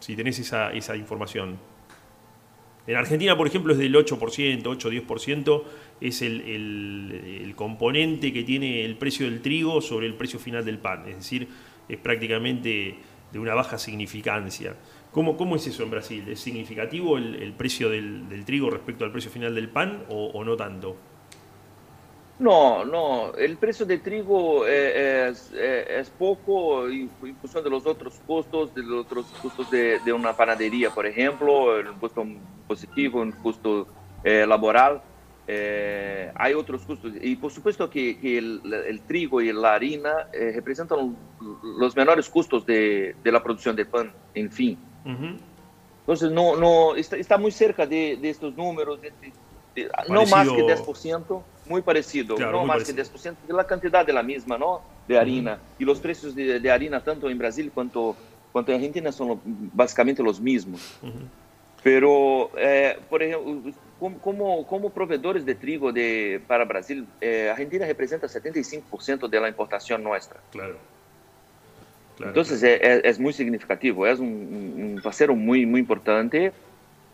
Si 0.00 0.14
tenés 0.14 0.38
esa, 0.38 0.72
esa 0.72 0.96
información. 0.96 1.58
En 2.86 2.96
Argentina, 2.96 3.36
por 3.36 3.46
ejemplo, 3.46 3.72
es 3.74 3.78
del 3.78 3.94
8%, 3.94 4.62
8-10%, 4.62 5.62
es 6.00 6.22
el, 6.22 6.40
el, 6.40 7.54
componente 7.54 8.32
que 8.32 8.44
tiene 8.44 8.84
el 8.84 8.96
precio 8.96 9.26
del 9.26 9.42
trigo 9.42 9.82
sobre 9.82 10.06
el 10.06 10.14
precio 10.14 10.38
final 10.38 10.64
del 10.64 10.78
pan. 10.78 11.06
Es 11.06 11.16
decir, 11.16 11.48
es 11.88 11.98
prácticamente 11.98 12.98
de 13.32 13.38
una 13.38 13.54
baja 13.54 13.78
significancia. 13.78 14.74
¿Cómo, 15.12 15.36
cómo 15.36 15.56
es 15.56 15.66
eso 15.66 15.82
en 15.82 15.90
Brasil? 15.90 16.24
¿Es 16.28 16.40
significativo 16.40 17.16
el, 17.16 17.52
precio 17.56 17.88
del, 17.88 18.44
trigo 18.44 18.70
respecto 18.70 19.04
al 19.04 19.12
precio 19.12 19.30
final 19.30 19.54
del 19.54 19.68
pan 19.68 20.04
o, 20.08 20.44
no 20.44 20.56
tanto? 20.56 20.96
No, 22.38 22.84
no, 22.84 23.34
el 23.34 23.56
precio 23.56 23.84
del 23.84 24.00
trigo 24.00 24.64
eh, 24.64 25.32
eh, 25.54 25.96
es, 25.98 26.10
poco 26.10 26.88
en 26.88 27.10
función 27.40 27.64
de 27.64 27.70
los 27.70 27.84
otros 27.84 28.20
costos, 28.26 28.72
de 28.74 28.82
los 28.84 29.06
otros 29.06 29.26
costos 29.42 29.68
de, 29.70 30.12
una 30.12 30.36
panadería, 30.36 30.90
por 30.90 31.04
ejemplo, 31.04 31.76
el 31.76 31.92
costo 31.94 32.24
positivo, 32.68 33.20
un 33.20 33.32
costo 33.32 33.88
eh, 34.22 34.46
laboral. 34.46 35.02
Eh, 35.50 36.30
hay 36.34 36.52
otros 36.52 36.82
costos 36.82 37.10
y 37.22 37.34
por 37.36 37.50
supuesto 37.50 37.88
que, 37.88 38.18
el, 38.36 39.00
trigo 39.06 39.40
y 39.40 39.50
la 39.50 39.72
harina 39.72 40.28
eh, 40.30 40.52
representan 40.54 41.16
los 41.78 41.96
menores 41.96 42.28
costos 42.28 42.66
de, 42.66 43.16
la 43.24 43.42
producción 43.42 43.74
de 43.74 43.86
pan, 43.86 44.12
en 44.34 44.52
fin. 44.52 44.78
Entonces, 46.00 46.30
no, 46.30 46.54
no, 46.54 46.94
está, 46.96 47.38
muy 47.38 47.50
cerca 47.50 47.86
de, 47.86 48.18
estos 48.24 48.54
números, 48.54 49.00
no 50.10 50.26
más 50.26 50.48
que 50.50 50.62
10%, 50.62 51.42
muy 51.66 51.80
parecido, 51.80 52.36
no 52.36 52.66
más 52.66 52.84
que 52.84 52.94
10% 52.94 53.34
de 53.46 53.54
la 53.54 53.66
cantidad 53.66 54.04
de 54.04 54.12
la 54.12 54.22
misma, 54.22 54.58
¿no? 54.58 54.82
De 55.06 55.18
harina. 55.18 55.58
Y 55.78 55.84
los 55.86 55.98
precios 55.98 56.34
de, 56.34 56.70
harina, 56.70 57.02
tanto 57.02 57.30
en 57.30 57.38
Brasil 57.38 57.70
cuanto, 57.72 58.14
cuanto 58.52 58.70
en 58.70 58.76
Argentina, 58.76 59.10
son 59.12 59.40
básicamente 59.72 60.22
los 60.22 60.38
mismos. 60.38 60.98
Pero, 61.82 62.50
eh, 62.58 62.98
por 63.08 63.22
ejemplo, 63.22 63.72
como, 63.98 64.66
como, 64.66 64.90
proveedores 64.90 65.44
de 65.44 65.54
trigo 65.54 65.92
de, 65.92 66.40
para 66.46 66.64
Brasil, 66.64 67.06
eh, 67.20 67.48
Argentina 67.50 67.86
representa 67.86 68.28
75% 68.28 69.28
de 69.28 69.40
la 69.40 69.48
importación 69.48 70.04
nuestra. 70.04 70.40
Claro. 70.52 70.76
Entonces 72.20 72.62
Es, 72.62 73.18
muy 73.18 73.32
significativo, 73.32 74.06
es 74.06 74.18
un, 74.18 75.00
parcero 75.02 75.34
muy, 75.36 75.66
muy 75.66 75.80
importante 75.80 76.52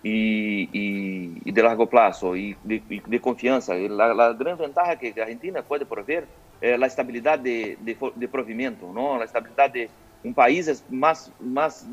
y, 0.03 1.51
de 1.51 1.63
largo 1.63 1.87
plazo 1.89 2.37
y 2.37 2.57
de, 2.65 3.21
confianza. 3.21 3.75
La, 3.75 4.15
la, 4.15 4.33
gran 4.33 4.59
ventaja 4.59 4.97
que 4.99 5.15
Argentina 5.21 5.63
puede 5.63 5.85
proveer 5.85 6.27
es 6.61 6.79
la 6.79 6.87
estabilidad 6.87 7.39
de, 7.39 7.77
de, 7.81 8.29
provimiento, 8.29 8.91
¿no? 8.93 9.19
la 9.19 9.25
estabilidad 9.25 9.71
de 9.71 9.91
un 10.23 10.33
país 10.33 10.69
es 10.69 10.85
más, 10.91 11.31
más 11.39 11.87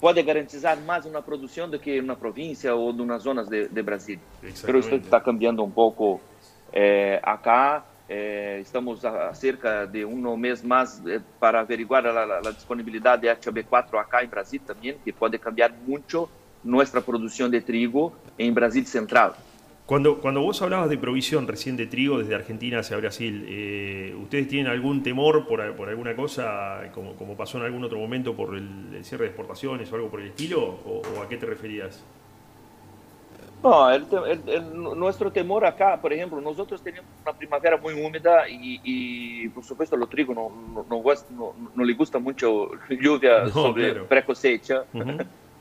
pode 0.00 0.22
garantizar 0.22 0.78
mais 0.80 1.04
uma 1.06 1.22
produção 1.22 1.68
do 1.68 1.78
que 1.78 2.00
uma 2.00 2.16
província 2.16 2.74
ou 2.74 2.92
nas 2.92 3.22
zonas 3.22 3.48
de, 3.48 3.68
de 3.68 3.82
Brasil. 3.82 4.18
Mas 4.42 4.62
isso 4.62 4.94
está 4.94 5.20
cambiando 5.20 5.62
um 5.62 5.70
pouco 5.70 6.20
é, 6.72 7.20
acá. 7.22 7.84
É, 8.08 8.60
estamos 8.60 9.04
a 9.04 9.34
cerca 9.34 9.84
de 9.84 10.04
um 10.04 10.36
mês 10.36 10.62
mais 10.62 11.04
é, 11.06 11.20
para 11.38 11.60
averiguar 11.60 12.06
a, 12.06 12.38
a 12.38 12.52
disponibilidade 12.52 13.22
de 13.22 13.28
HB4 13.28 13.98
acá 13.98 14.24
em 14.24 14.28
Brasil 14.28 14.60
também, 14.66 14.96
que 15.04 15.12
pode 15.12 15.36
cambiar 15.38 15.70
muito 15.86 16.28
nossa 16.64 17.02
produção 17.02 17.50
de 17.50 17.60
trigo 17.60 18.12
em 18.38 18.52
Brasil 18.52 18.84
Central. 18.86 19.36
Cuando, 19.88 20.20
cuando 20.20 20.42
vos 20.42 20.60
hablabas 20.60 20.90
de 20.90 20.98
provisión 20.98 21.48
recién 21.48 21.78
de 21.78 21.86
trigo 21.86 22.18
desde 22.18 22.34
Argentina 22.34 22.80
hacia 22.80 22.98
Brasil, 22.98 23.46
eh, 23.48 24.14
¿ustedes 24.22 24.46
tienen 24.46 24.70
algún 24.70 25.02
temor 25.02 25.46
por, 25.46 25.74
por 25.76 25.88
alguna 25.88 26.14
cosa, 26.14 26.90
como, 26.92 27.14
como, 27.14 27.38
pasó 27.38 27.56
en 27.56 27.64
algún 27.64 27.82
otro 27.84 27.98
momento 27.98 28.36
por 28.36 28.54
el, 28.54 29.02
cierre 29.02 29.24
de 29.24 29.30
exportaciones 29.30 29.90
o 29.90 29.94
algo 29.94 30.10
por 30.10 30.20
el 30.20 30.26
estilo? 30.26 30.62
¿O, 30.62 31.22
a 31.22 31.26
qué 31.26 31.38
te 31.38 31.46
referías? 31.46 32.04
No, 33.62 33.90
el, 33.90 34.04
nuestro 34.74 35.32
temor 35.32 35.64
acá, 35.64 35.98
por 35.98 36.12
ejemplo, 36.12 36.38
nosotros 36.38 36.82
tenemos 36.82 37.08
una 37.22 37.32
primavera 37.32 37.78
muy 37.78 37.94
húmeda 37.94 38.42
y, 38.46 39.48
por 39.48 39.64
supuesto 39.64 39.96
los 39.96 40.10
trigo 40.10 40.34
no, 40.34 40.52
no, 40.86 41.54
no, 41.74 41.84
le 41.84 41.94
gusta 41.94 42.18
mucho 42.18 42.72
lluvia 42.90 43.48
sobre 43.48 43.94
pre-cosecha. 44.04 44.84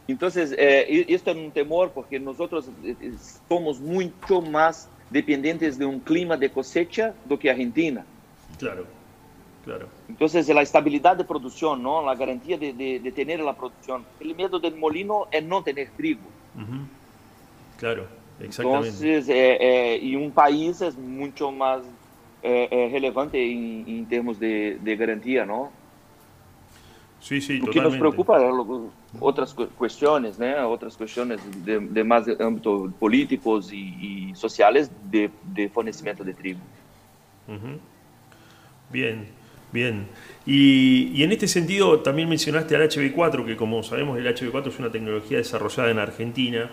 Entonces, 0.08 0.56
eh, 0.58 1.06
esto 1.10 1.32
es 1.32 1.38
un 1.38 1.52
temor 1.52 1.92
porque 1.92 2.20
nosotros 2.20 2.70
eh, 2.84 2.96
eh, 3.00 3.14
somos 3.50 3.80
mucho 3.80 4.42
más 4.42 4.90
dependientes 5.10 5.78
de 5.78 5.86
un 5.86 6.00
clima 6.00 6.38
de 6.38 6.50
cosecha 6.50 7.14
do 7.26 7.38
que 7.38 7.50
Argentina. 7.50 8.06
Claro, 8.58 8.86
claro. 9.66 9.90
Entonces, 10.08 10.48
la 10.48 10.62
estabilidad 10.62 11.18
de 11.18 11.26
producción, 11.26 11.84
¿no? 11.84 12.06
la 12.06 12.16
garantía 12.16 12.58
de, 12.58 12.72
de, 12.74 13.12
tener 13.12 13.42
la 13.42 13.54
producción. 13.54 14.06
El 14.20 14.34
miedo 14.34 14.60
del 14.60 14.76
molino 14.78 15.28
es 15.30 15.44
no 15.44 15.62
tener 15.62 15.90
trigo. 15.98 16.22
Claro, 17.78 18.08
exactamente. 18.40 18.88
Entonces, 18.88 19.26
eh, 19.30 20.00
y 20.02 20.16
un 20.16 20.32
país 20.32 20.82
es 20.82 20.98
mucho 20.98 21.52
más 21.52 21.82
relevante 22.42 23.44
en, 23.44 23.84
en, 23.88 24.06
términos 24.06 24.40
de, 24.40 24.78
de 24.82 24.96
garantía, 24.96 25.46
¿no? 25.46 25.70
Sí, 27.20 27.42
sí, 27.42 27.58
Lo 27.58 27.72
que 27.72 27.82
nos 27.82 27.98
preocupa 27.98 28.40
otras 29.20 29.54
cuestiones, 29.54 30.38
¿no? 30.38 30.70
otras 30.70 30.96
cuestiones 30.96 31.40
de, 31.66 31.80
de 31.80 32.04
más 32.04 32.26
de 32.26 32.38
ámbito 32.40 32.92
políticos 33.00 33.74
y, 33.74 34.30
y 34.30 34.36
sociales 34.36 34.92
de, 35.10 35.32
de, 35.54 35.68
fornecimiento 35.70 36.24
de 36.24 36.34
trigo. 36.34 36.60
Bien, 38.92 39.28
bien. 39.72 40.08
Y, 40.46 41.12
y, 41.16 41.24
en 41.24 41.32
este 41.32 41.48
sentido 41.48 42.00
también 42.02 42.30
mencionaste 42.30 42.76
al 42.76 42.84
HB4, 42.84 43.46
que 43.46 43.58
como 43.58 43.82
sabemos 43.84 44.18
el 44.18 44.28
HB4 44.28 44.68
es 44.68 44.80
una 44.80 44.92
tecnología 44.92 45.38
desarrollada 45.38 45.90
en 45.90 46.00
Argentina 46.00 46.70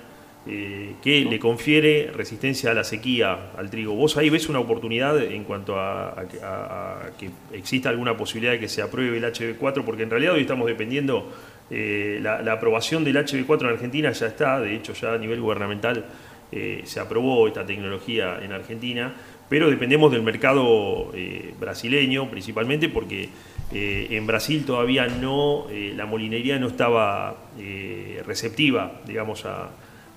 eh, 0.46 0.96
que 1.02 1.24
le 1.24 1.38
confiere 1.38 2.10
resistencia 2.12 2.70
a 2.70 2.74
la 2.74 2.84
sequía 2.84 3.52
al 3.56 3.70
trigo. 3.70 3.94
¿Vos 3.94 4.18
ahí 4.18 4.28
ves 4.28 4.50
una 4.50 4.58
oportunidad 4.58 5.18
en 5.22 5.42
cuanto 5.42 5.80
a, 5.80 6.22
que 7.18 7.30
exista 7.56 7.88
alguna 7.88 8.14
posibilidad 8.14 8.52
de 8.52 8.60
que 8.60 8.68
se 8.68 8.82
apruebe 8.82 9.16
el 9.16 9.24
HB4? 9.24 9.82
Porque 9.86 10.02
en 10.02 10.10
realidad 10.10 10.34
hoy 10.34 10.42
estamos 10.42 10.66
dependiendo, 10.66 11.32
eh, 11.70 12.18
la, 12.20 12.52
aprobación 12.52 13.04
del 13.04 13.16
HB4 13.16 13.62
en 13.62 13.68
Argentina 13.68 14.12
ya 14.12 14.26
está, 14.26 14.60
de 14.60 14.76
hecho 14.76 14.92
ya 14.92 15.14
a 15.14 15.18
nivel 15.18 15.40
gubernamental 15.40 16.04
eh, 16.52 16.82
se 16.84 17.00
aprobó 17.00 17.48
esta 17.48 17.64
tecnología 17.64 18.38
en 18.42 18.52
Argentina, 18.52 19.14
pero 19.48 19.70
dependemos 19.70 20.12
del 20.12 20.22
mercado 20.22 21.10
brasileño 21.58 22.30
principalmente 22.30 22.90
porque 22.90 23.30
en 23.72 24.26
Brasil 24.26 24.64
todavía 24.66 25.06
no, 25.06 25.68
la 25.70 26.04
molinería 26.04 26.58
no 26.58 26.68
estaba 26.68 27.36
receptiva, 28.26 29.00
digamos, 29.06 29.44
a 29.46 29.70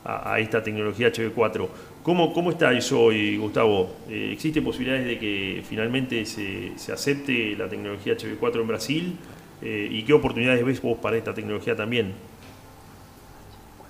a, 0.04 0.40
esta 0.40 0.64
tecnología 0.64 1.12
HB4. 1.12 1.68
¿Cómo, 2.04 2.34
¿Cómo, 2.34 2.52
está 2.52 2.72
eso 2.72 3.02
hoy, 3.02 3.38
Gustavo? 3.38 3.96
Eh, 4.10 4.30
¿Existen 4.32 4.64
posibilidades 4.64 5.06
de 5.06 5.20
que 5.20 5.64
finalmente 5.68 6.26
se, 6.26 6.78
se, 6.78 6.94
acepte 6.94 7.56
la 7.58 7.68
tecnología 7.68 8.16
HB4 8.16 8.62
en 8.62 8.68
Brasil? 8.68 9.18
Eh, 9.62 9.90
¿Y 9.92 10.04
qué 10.04 10.14
oportunidades 10.14 10.64
ves 10.64 10.82
vos 10.82 10.98
para 11.00 11.18
esta 11.18 11.34
tecnología 11.34 11.76
también? 11.76 12.14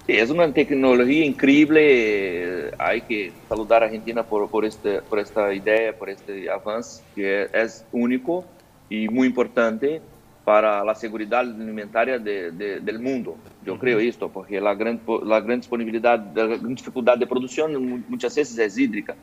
Sí, 0.08 0.14
es 0.14 0.30
una 0.30 0.52
tecnología 0.52 1.26
increíble. 1.26 2.72
Hay 2.80 3.02
que 3.02 3.32
saludar 3.50 3.84
a 3.84 3.88
Argentina 3.88 4.24
por, 4.24 4.50
por, 4.50 4.66
este, 4.66 5.02
por 5.02 5.20
esta 5.20 5.54
idea, 5.54 5.96
por 5.96 6.10
este 6.10 6.50
avance, 6.50 7.04
que 7.14 7.48
es 7.54 7.86
único 7.92 8.46
y 8.90 9.10
muy 9.10 9.28
importante 9.28 10.02
para 10.48 10.82
la 10.82 10.96
seguridad 10.96 11.42
alimentaria 11.42 12.18
de, 12.18 12.51
de, 12.51 12.80
del 12.80 13.00
mundo. 13.00 13.36
Yo 13.66 13.74
uh 13.74 13.75
-huh. 13.75 13.80
creo 13.82 14.00
esto, 14.00 14.30
porque 14.30 14.62
la 14.62 14.74
gran, 14.75 14.98
la 15.25 15.42
gran 15.42 15.60
disponibilidad, 15.60 16.18
la 16.34 16.46
gran 16.46 16.74
dificultad 16.74 17.18
de 17.18 17.27
producción 17.27 17.68
muchas 18.08 18.34
veces 18.34 18.58
es 18.58 18.77
hídrica. 18.77 19.13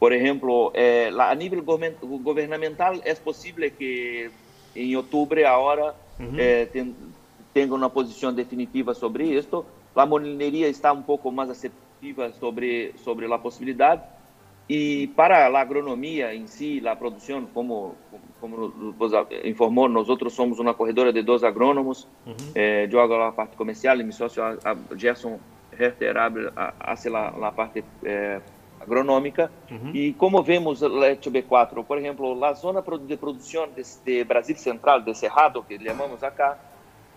Por 0.00 0.12
ejemplo, 0.12 0.72
eh, 0.74 1.08
la, 1.12 1.30
a 1.30 1.36
nivel 1.36 1.62
gubernamental 2.26 3.00
es 3.04 3.20
posible 3.20 3.70
que 3.78 4.30
en 4.74 4.96
octubre 4.96 5.46
ahora 5.46 5.94
uh 6.18 6.22
-huh. 6.24 6.40
eh, 6.40 6.68
ten, 6.72 6.96
tenga 7.52 7.74
una 7.76 7.88
posición 7.88 8.34
definitiva 8.34 8.92
sobre 8.92 9.38
esto. 9.38 9.64
La 9.94 10.04
molinería 10.04 10.66
está 10.66 10.92
un 10.92 11.04
poco 11.04 11.30
más 11.30 11.48
aceptiva 11.48 12.32
sobre, 12.40 12.92
sobre 13.04 13.28
la 13.28 13.38
posibilidad, 13.40 13.96
Y 14.68 15.08
para 15.08 15.48
la 15.50 15.60
agronomía 15.60 16.32
en 16.32 16.48
sí, 16.48 16.80
la 16.80 16.98
producción, 16.98 17.48
como, 17.52 17.96
como 18.40 18.70
informó, 19.44 19.88
nosotros 19.88 20.32
somos 20.32 20.58
una 20.58 20.74
corredora 20.74 21.12
de 21.12 21.22
dos 21.22 21.42
agrónomos. 21.44 22.08
Eh, 22.54 22.88
yo 22.90 23.00
hago 23.00 23.18
la 23.18 23.32
parte 23.32 23.56
comercial 23.56 24.00
y 24.00 24.04
mi 24.04 24.12
socio 24.12 24.58
Gerson 24.96 25.38
Herter 25.76 26.16
hace 26.78 27.10
la, 27.10 27.34
la 27.38 27.50
parte 27.50 27.84
eh, 28.02 28.40
agronômica. 28.80 29.50
Uhum. 29.70 29.92
E 29.94 30.12
como 30.14 30.42
vemos 30.42 30.82
o 30.82 30.88
HB4, 30.88 31.84
por 31.84 31.98
exemplo, 31.98 32.44
a 32.44 32.54
zona 32.54 32.82
de 32.82 33.16
produção 33.16 33.68
de, 33.68 33.82
de 34.04 34.24
Brasil 34.24 34.56
Central, 34.56 35.04
de 35.04 35.14
Cerrado, 35.14 35.64
que 35.66 35.78
chamamos 35.78 36.22
acá, 36.22 36.58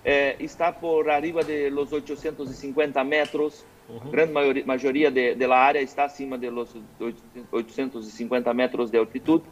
eh, 0.03 0.35
está 0.39 0.71
por 0.71 1.09
arriba 1.09 1.43
de 1.43 1.69
los 1.69 1.91
850 1.91 3.03
metros. 3.03 3.65
Uhum. 3.88 4.12
Grande 4.12 4.34
maioria, 4.34 4.65
maioria 4.65 5.12
de, 5.12 5.36
de 5.36 5.48
la 5.48 5.65
área 5.65 5.82
está 5.82 6.06
acima 6.06 6.38
de 6.38 6.50
los 6.50 6.75
850 7.51 8.54
metros 8.54 8.92
de 8.92 8.98
altitude. 8.98 9.44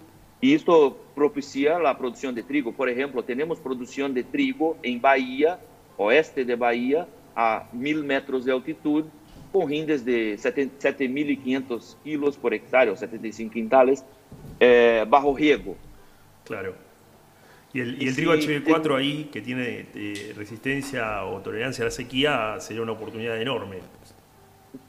E 0.42 0.54
isto 0.54 0.98
propicia 1.16 1.78
a 1.78 1.96
produção 1.96 2.34
de 2.34 2.44
trigo. 2.44 2.74
Por 2.74 2.90
exemplo, 2.90 3.24
temos 3.24 3.60
produção 3.60 4.10
de 4.12 4.24
trigo 4.24 4.76
em 4.84 4.98
Bahia, 5.00 5.58
oeste 5.98 6.44
de 6.44 6.56
Bahia, 6.56 7.08
a 7.34 7.66
mil 7.72 8.04
metros 8.04 8.44
de 8.44 8.52
altitude, 8.52 9.08
com 9.54 9.64
rindes 9.64 10.04
de 10.04 10.36
7.500 10.36 11.96
kilos 12.04 12.36
por 12.36 12.54
hectare, 12.54 12.90
o 12.90 12.98
75 12.98 13.54
quintales, 13.54 14.04
eh, 14.60 15.06
bajo 15.08 15.34
riego. 15.34 15.78
Claro. 16.44 16.76
Y 17.74 17.80
el, 17.80 18.04
y 18.04 18.08
el 18.08 18.16
trigo 18.16 18.34
HB4 18.34 18.98
ahí, 18.98 19.30
que 19.32 19.42
tiene 19.42 19.86
eh, 19.96 20.34
resistencia 20.36 21.24
o 21.24 21.40
tolerancia 21.40 21.84
a 21.84 21.86
la 21.86 21.92
sequía, 21.92 22.60
sería 22.60 22.84
una 22.84 22.92
oportunidad 22.92 23.42
enorme. 23.42 23.78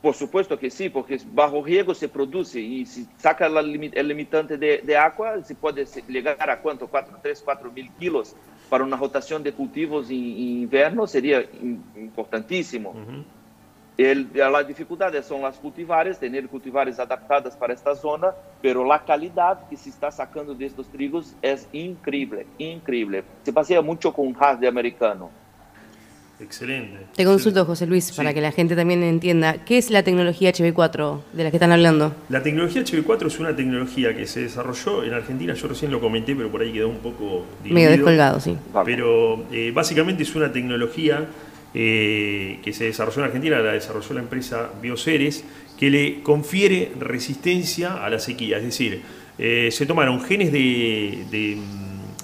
Por 0.00 0.14
supuesto 0.14 0.58
que 0.58 0.70
sí, 0.70 0.88
porque 0.88 1.20
bajo 1.32 1.62
riego 1.62 1.94
se 1.94 2.08
produce 2.08 2.58
y 2.60 2.86
si 2.86 3.06
saca 3.18 3.46
el 3.46 4.08
limitante 4.08 4.56
de, 4.56 4.78
de, 4.78 4.96
agua, 4.96 5.42
se 5.42 5.54
puede 5.54 5.84
llegar 6.08 6.48
a 6.48 6.60
cuánto, 6.60 6.88
4, 6.88 7.18
3, 7.22 7.42
4 7.44 7.70
mil 7.70 7.90
kilos 7.92 8.34
para 8.70 8.82
una 8.82 8.96
rotación 8.96 9.42
de 9.42 9.52
cultivos 9.52 10.08
en, 10.08 10.16
en 10.16 10.62
invierno, 10.62 11.06
sería 11.06 11.44
importantísimo. 11.96 12.90
Uh 12.90 12.94
-huh. 12.94 13.24
El, 13.96 14.26
a 14.42 14.62
dificuldade 14.62 15.22
são 15.22 15.46
as 15.46 15.56
cultivares, 15.56 16.18
ter 16.18 16.48
cultivares 16.48 16.98
adaptadas 16.98 17.54
para 17.54 17.72
esta 17.72 17.94
zona, 17.94 18.34
pero 18.60 18.90
a 18.90 18.98
qualidade 18.98 19.66
que 19.68 19.76
se 19.76 19.88
está 19.88 20.10
sacando 20.10 20.52
destes 20.52 20.88
trigos 20.88 21.36
é 21.40 21.56
incrível, 21.72 22.44
incrível. 22.58 23.22
Se 23.44 23.52
pasea 23.52 23.80
muito 23.80 24.10
com 24.10 24.32
hard 24.32 24.64
americano. 24.64 25.30
Excelente. 26.40 26.98
Te 27.14 27.24
consulto, 27.24 27.64
José 27.64 27.86
Luis, 27.86 28.06
sí. 28.06 28.16
para 28.16 28.34
que 28.34 28.40
la 28.40 28.50
gente 28.50 28.74
también 28.74 29.02
entienda. 29.02 29.64
¿Qué 29.64 29.78
es 29.78 29.90
la 29.90 30.02
tecnología 30.02 30.52
HB4 30.52 31.20
de 31.32 31.44
la 31.44 31.50
que 31.50 31.56
están 31.56 31.70
hablando? 31.70 32.14
La 32.28 32.42
tecnología 32.42 32.82
HB4 32.82 33.26
es 33.26 33.38
una 33.38 33.54
tecnología 33.54 34.16
que 34.16 34.26
se 34.26 34.40
desarrolló 34.40 35.04
en 35.04 35.14
Argentina. 35.14 35.54
Yo 35.54 35.68
recién 35.68 35.92
lo 35.92 36.00
comenté, 36.00 36.34
pero 36.34 36.50
por 36.50 36.62
ahí 36.62 36.72
quedó 36.72 36.88
un 36.88 36.98
poco 36.98 37.46
dividido. 37.62 37.74
Medio 37.74 37.90
descolgado, 37.90 38.40
sí. 38.40 38.56
Pero 38.84 39.44
eh, 39.52 39.70
básicamente 39.72 40.24
es 40.24 40.34
una 40.34 40.50
tecnología 40.50 41.28
eh, 41.72 42.58
que 42.64 42.72
se 42.72 42.84
desarrolló 42.84 43.20
en 43.20 43.24
Argentina, 43.26 43.60
la 43.60 43.72
desarrolló 43.72 44.14
la 44.14 44.20
empresa 44.20 44.70
Bioceres, 44.82 45.44
que 45.78 45.90
le 45.90 46.22
confiere 46.22 46.92
resistencia 46.98 48.04
a 48.04 48.10
la 48.10 48.18
sequía. 48.18 48.58
Es 48.58 48.64
decir, 48.64 49.02
eh, 49.38 49.68
se 49.70 49.86
tomaron 49.86 50.20
genes 50.20 50.50
de, 50.50 51.58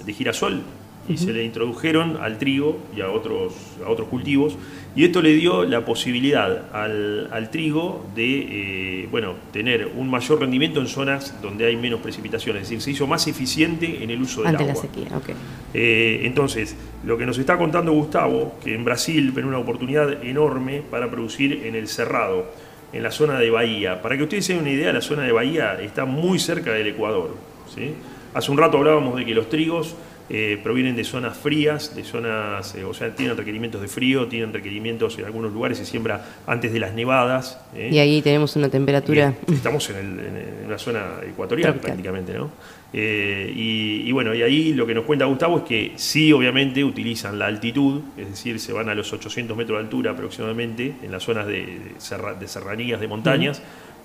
de 0.05 0.13
girasol 0.13 0.65
y 1.09 1.17
se 1.17 1.33
le 1.33 1.45
introdujeron 1.45 2.19
al 2.21 2.39
trigo 2.39 2.79
y 2.97 3.01
a 3.01 3.11
otros, 3.11 3.55
a 3.85 3.89
otros 3.89 4.09
cultivos. 4.09 4.57
Y 4.95 5.05
esto 5.05 5.23
le 5.23 5.35
dio 5.35 5.65
la 5.65 5.85
posibilidad 5.85 6.75
al, 6.75 7.29
al 7.33 7.51
trigo 7.51 8.07
de 8.15 9.03
eh, 9.03 9.09
bueno, 9.11 9.35
tener 9.53 9.91
un 9.97 10.11
mayor 10.11 10.41
rendimiento 10.41 10.81
en 10.81 10.87
zonas 10.87 11.35
donde 11.43 11.67
hay 11.67 11.77
menos 11.77 12.01
precipitaciones. 12.01 12.63
Es 12.63 12.69
decir, 12.69 12.83
se 12.83 12.91
hizo 12.93 13.07
más 13.07 13.27
eficiente 13.27 14.03
en 14.03 14.11
el 14.11 14.23
uso 14.23 14.43
del 14.43 14.51
Ante 14.51 14.65
agua. 14.65 14.75
la 14.75 14.81
sequía, 14.81 15.17
okay. 15.17 15.35
eh, 15.75 16.23
entonces, 16.25 16.77
lo 17.05 17.17
que 17.17 17.27
nos 17.27 17.39
está 17.39 17.57
contando 17.57 17.93
Gustavo, 17.93 18.55
que 18.63 18.75
en 18.75 18.85
Brasil 18.85 19.33
ven 19.33 19.47
una 19.47 19.59
oportunidad 19.59 20.25
enorme 20.25 20.83
para 20.91 21.11
producir 21.11 21.63
en 21.65 21.75
el 21.75 21.89
Cerrado, 21.89 22.47
en 22.93 23.03
la 23.03 23.11
zona 23.11 23.39
de 23.39 23.51
Bahía. 23.51 24.03
Para 24.03 24.17
que 24.17 24.25
ustedes 24.25 24.47
se 24.47 24.53
den 24.55 24.63
una 24.63 24.71
idea, 24.71 24.93
la 24.93 25.01
zona 25.01 25.23
de 25.23 25.33
Bahía 25.33 25.81
está 25.81 26.05
muy 26.05 26.39
cerca 26.39 26.73
del 26.73 26.89
Ecuador. 26.89 27.37
¿sí? 27.75 27.95
Hace 28.35 28.51
un 28.51 28.59
rato 28.59 28.79
hablábamos 28.79 29.17
de 29.17 29.25
que 29.25 29.35
los 29.35 29.49
trigos 29.49 29.95
eh, 30.33 30.61
provienen 30.63 30.95
de 30.95 31.03
zonas 31.03 31.37
frías, 31.37 31.97
de 31.97 32.05
zonas, 32.05 32.77
eh, 32.77 32.85
o 32.85 32.95
sea, 32.95 33.13
tienen 33.17 33.37
requerimientos 33.37 33.81
de 33.83 33.89
frío, 33.89 34.29
tienen 34.29 34.53
requerimientos 34.53 35.19
en 35.19 35.25
algunos 35.25 35.53
lugares, 35.53 35.77
se 35.77 35.85
siembra 35.85 36.25
antes 36.47 36.73
de 36.73 36.79
las 36.79 36.95
nevadas. 36.95 37.59
¿eh? 37.75 37.91
Y 37.91 37.99
ahí 37.99 38.23
tenemos 38.23 38.55
una 38.55 38.69
temperatura. 38.69 39.35
Y 39.49 39.55
estamos 39.55 39.91
en, 39.91 39.97
el, 39.97 40.21
en, 40.21 40.67
una 40.67 40.79
zona 40.79 41.05
ecuatorial 41.29 41.73
Tropical. 41.73 41.91
prácticamente, 41.91 42.35
¿no? 42.35 42.53
Y, 42.93 44.03
y, 44.07 44.13
bueno, 44.13 44.33
y 44.33 44.43
ahí 44.43 44.73
lo 44.73 44.87
que 44.87 44.95
nos 44.95 45.05
cuenta 45.05 45.25
Gustavo 45.25 45.59
es 45.59 45.65
que 45.65 45.93
sí, 45.97 46.33
obviamente, 46.33 46.85
utilizan 46.85 47.37
la 47.37 47.47
altitud, 47.47 48.01
es 48.17 48.31
decir, 48.31 48.61
se 48.61 48.73
van 48.73 48.89
a 48.89 48.95
los 48.95 49.13
800 49.13 49.57
metros 49.57 49.79
de 49.79 49.85
altura 49.85 50.13
aproximadamente, 50.13 50.95
en 51.03 51.11
las 51.11 51.25
zonas 51.25 51.49
de, 51.49 51.55
de, 51.55 51.95
serra, 51.99 52.35
de 52.35 52.47
serranías, 52.47 53.01
de 53.01 53.09
montañas. 53.09 53.63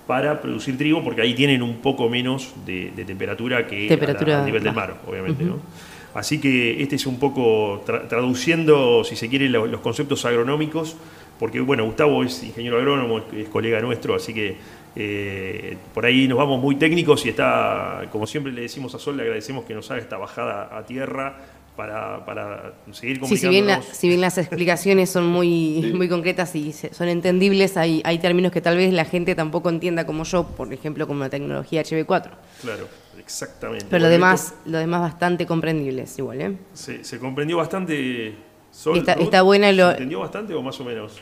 Para 0.08 0.40
producir 0.40 0.78
trigo, 0.78 1.02
porque 1.02 1.20
ahí 1.20 1.34
tienen 1.34 1.62
un 1.62 1.78
poco 1.78 2.08
menos 2.08 2.54
de, 2.64 2.92
de 2.94 3.04
temperatura 3.04 3.66
que 3.66 3.88
temperatura 3.88 4.34
a, 4.34 4.38
la, 4.38 4.42
a 4.42 4.46
nivel 4.46 4.62
del 4.62 4.72
mar, 4.72 5.00
obviamente. 5.04 5.42
Uh 5.42 5.46
-huh. 5.46 5.50
¿no? 5.50 5.95
Así 6.16 6.40
que 6.40 6.82
este 6.82 6.96
es 6.96 7.06
un 7.06 7.18
poco 7.18 7.82
tra 7.84 8.08
traduciendo, 8.08 9.04
si 9.04 9.16
se 9.16 9.28
quiere, 9.28 9.50
los, 9.50 9.68
los 9.68 9.82
conceptos 9.82 10.24
agronómicos, 10.24 10.96
porque 11.38 11.60
bueno, 11.60 11.84
Gustavo 11.84 12.24
es 12.24 12.42
ingeniero 12.42 12.78
agrónomo, 12.78 13.18
es, 13.36 13.48
colega 13.50 13.80
nuestro, 13.80 14.14
así 14.14 14.32
que 14.32 14.56
eh, 14.96 15.76
por 15.92 16.06
ahí 16.06 16.26
nos 16.26 16.38
vamos 16.38 16.58
muy 16.58 16.76
técnicos 16.76 17.26
y 17.26 17.28
está, 17.28 18.08
como 18.10 18.26
siempre 18.26 18.50
le 18.50 18.62
decimos 18.62 18.94
a 18.94 18.98
Sol, 18.98 19.18
le 19.18 19.24
agradecemos 19.24 19.66
que 19.66 19.74
nos 19.74 19.90
haga 19.90 20.00
esta 20.00 20.16
bajada 20.16 20.74
a 20.74 20.86
tierra 20.86 21.36
para, 21.76 22.24
para 22.24 22.72
seguir 22.92 23.20
comunicándonos. 23.20 23.28
Sí, 23.28 23.36
si 23.36 23.48
bien, 23.48 23.66
la, 23.66 23.82
si 23.82 24.08
bien 24.08 24.20
las 24.22 24.38
explicaciones 24.38 25.10
son 25.10 25.26
muy, 25.26 25.80
sí. 25.82 25.92
muy 25.94 26.08
concretas 26.08 26.56
y 26.56 26.72
son 26.72 27.08
entendibles, 27.08 27.76
hay, 27.76 28.00
hay 28.04 28.18
términos 28.20 28.52
que 28.52 28.62
tal 28.62 28.78
vez 28.78 28.90
la 28.94 29.04
gente 29.04 29.34
tampoco 29.34 29.68
entienda 29.68 30.06
como 30.06 30.24
yo, 30.24 30.46
por 30.46 30.72
ejemplo, 30.72 31.06
como 31.06 31.20
la 31.20 31.28
tecnología 31.28 31.82
HB4. 31.82 32.30
Claro. 32.62 32.88
Exactamente. 33.26 33.86
Pero 33.90 34.04
lo 34.04 34.08
demás, 34.08 34.54
lo 34.66 34.78
demás 34.78 35.00
bastante 35.00 35.46
comprendibles 35.46 36.16
igual, 36.16 36.40
¿eh? 36.40 36.56
Se, 36.72 37.02
se 37.02 37.18
comprendió 37.18 37.56
bastante. 37.56 38.36
Sol, 38.70 38.98
está, 38.98 39.14
está 39.14 39.42
buena 39.42 39.72
lo... 39.72 39.86
¿Se 39.88 39.92
entendió 39.94 40.20
bastante 40.20 40.54
o 40.54 40.62
más 40.62 40.78
o 40.80 40.84
menos? 40.84 41.18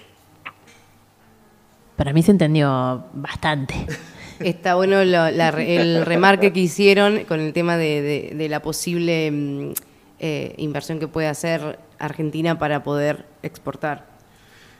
Para 1.96 2.12
mí 2.12 2.22
se 2.22 2.32
entendió 2.32 3.06
bastante. 3.14 3.74
Está 4.40 4.74
bueno 4.74 5.04
lo, 5.04 5.30
la, 5.30 5.50
el 5.50 6.04
remarque 6.04 6.52
que 6.52 6.58
hicieron 6.58 7.24
con 7.24 7.38
el 7.38 7.52
tema 7.52 7.76
de, 7.76 8.02
de, 8.02 8.34
de 8.34 8.48
la 8.48 8.60
posible 8.60 9.72
eh, 10.18 10.54
inversión 10.58 10.98
que 10.98 11.06
puede 11.06 11.28
hacer 11.28 11.78
Argentina 12.00 12.58
para 12.58 12.82
poder 12.82 13.26
exportar. 13.42 14.06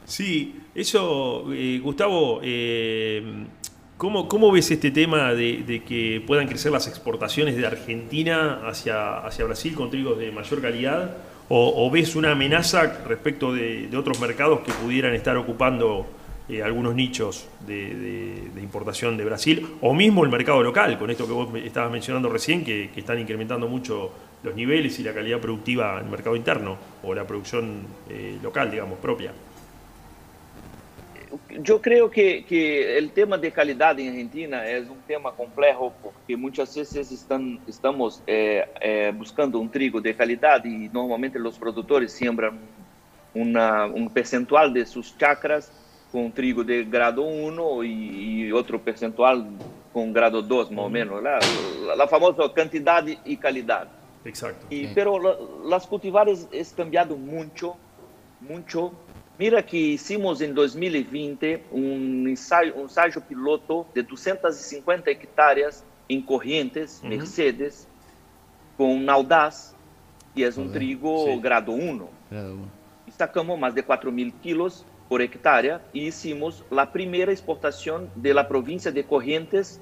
Sí, 0.05 0.61
eso, 0.75 1.45
eh, 1.53 1.81
Gustavo, 1.83 2.41
eh, 2.43 3.47
¿Cómo, 3.97 4.29
¿Cómo, 4.29 4.51
ves 4.51 4.73
este 4.73 4.91
tema 4.91 5.35
de, 5.35 5.83
que 5.87 6.23
puedan 6.27 6.49
crecer 6.49 6.73
las 6.73 6.89
exportaciones 6.89 7.57
de 7.57 7.65
Argentina 7.65 8.63
hacia, 8.67 9.19
hacia 9.19 9.45
Brasil 9.45 9.75
con 9.75 9.89
trigos 9.89 10.19
de 10.19 10.33
mayor 10.33 10.61
calidad? 10.61 11.17
¿O, 11.49 11.89
ves 11.91 12.17
una 12.17 12.33
amenaza 12.33 13.05
respecto 13.07 13.53
de, 13.53 13.89
otros 13.97 14.19
mercados 14.19 14.61
que 14.61 14.73
pudieran 14.73 15.15
estar 15.15 15.37
ocupando 15.37 16.07
eh, 16.49 16.63
algunos 16.63 16.95
nichos 16.95 17.47
de, 17.67 18.51
importación 18.61 19.17
de 19.17 19.25
Brasil? 19.25 19.65
O 19.81 19.95
mismo 19.95 20.25
el 20.25 20.31
mercado 20.31 20.61
local, 20.63 20.99
con 20.99 21.11
esto 21.11 21.27
que 21.27 21.33
vos 21.33 21.49
estabas 21.55 21.93
mencionando 21.93 22.29
recién, 22.29 22.65
que, 22.65 22.91
que 22.93 23.01
están 23.01 23.21
incrementando 23.21 23.69
mucho 23.69 24.11
los 24.43 24.57
niveles 24.57 24.99
y 24.99 25.05
la 25.05 25.15
calidad 25.15 25.39
productiva 25.39 25.99
en 25.99 26.07
el 26.07 26.11
mercado 26.11 26.35
interno 26.35 26.77
o 27.05 27.15
la 27.15 27.25
producción 27.27 27.83
eh, 28.11 28.39
local, 28.43 28.73
digamos, 28.73 28.99
propia. 28.99 29.33
Eu 31.67 31.79
creio 31.81 32.09
que, 32.09 32.43
que 32.43 32.99
o 33.03 33.09
tema 33.09 33.39
de 33.39 33.51
qualidade 33.51 34.03
em 34.03 34.09
Argentina 34.09 34.57
é 34.59 34.81
um 34.81 34.97
tema 35.07 35.33
complexo 35.33 35.93
porque 36.03 36.37
muitas 36.37 36.75
vezes 36.75 37.11
estão, 37.11 37.59
estamos 37.67 38.23
é, 38.27 38.69
é, 38.81 39.13
buscando 39.13 39.61
um 39.61 39.69
trigo 39.69 40.01
de 40.01 40.13
qualidade 40.15 40.69
e 40.69 40.89
normalmente 40.93 41.39
os 41.39 41.59
produtores 41.59 42.13
sembram 42.13 42.59
uma, 43.35 43.87
um 43.87 44.09
percentual 44.09 44.71
de 44.71 44.85
suas 44.85 45.15
chacras 45.19 45.71
com 46.13 46.31
trigo 46.31 46.63
de 46.63 46.85
grado 46.85 47.25
1 47.25 47.85
e, 47.85 47.89
e 48.47 48.53
outro 48.53 48.79
percentual 48.79 49.45
com 49.93 50.13
grado 50.13 50.43
2, 50.43 50.71
mais 50.71 50.79
ou 50.81 50.91
menos, 50.91 51.25
a, 51.25 51.39
a 52.03 52.07
famosa 52.07 52.49
quantidade 52.49 53.19
e 53.25 53.37
qualidade. 53.37 53.91
Exato. 54.25 54.67
E, 54.71 54.89
pero 54.89 55.17
as 55.73 55.87
cultivares 55.87 56.49
é 56.53 56.63
cambiado 56.77 57.17
muito, 57.17 57.77
muito 58.41 58.93
Mira 59.39 59.63
que 59.63 59.95
hicimos 59.95 60.41
em 60.41 60.53
2020 60.53 61.63
um 61.73 62.29
ensaio, 62.29 62.79
um 62.79 62.85
ensaio 62.85 63.21
piloto 63.21 63.85
de 63.93 64.03
250 64.03 65.11
hectares 65.11 65.85
em 66.09 66.23
Corrientes, 66.23 67.03
uhum. 67.03 67.09
Mercedes, 67.09 67.89
com 68.77 68.99
Naudaz, 69.01 69.75
que 70.35 70.45
é 70.45 70.49
um 70.57 70.71
trigo 70.71 71.25
Sim. 71.27 71.41
grado 71.41 71.73
1. 71.73 72.09
Grado 72.31 72.55
1. 73.09 73.11
Sacamos 73.11 73.59
mais 73.59 73.75
de 73.75 73.83
4 73.83 74.11
mil 74.13 74.33
quilos 74.43 74.85
por 75.09 75.21
hectare 75.21 75.81
e 75.93 76.07
hicimos 76.07 76.65
a 76.71 76.87
primeira 76.87 77.33
exportação 77.33 78.09
da 78.17 78.45
província 78.45 78.91
de 78.91 79.03
Corrientes 79.03 79.81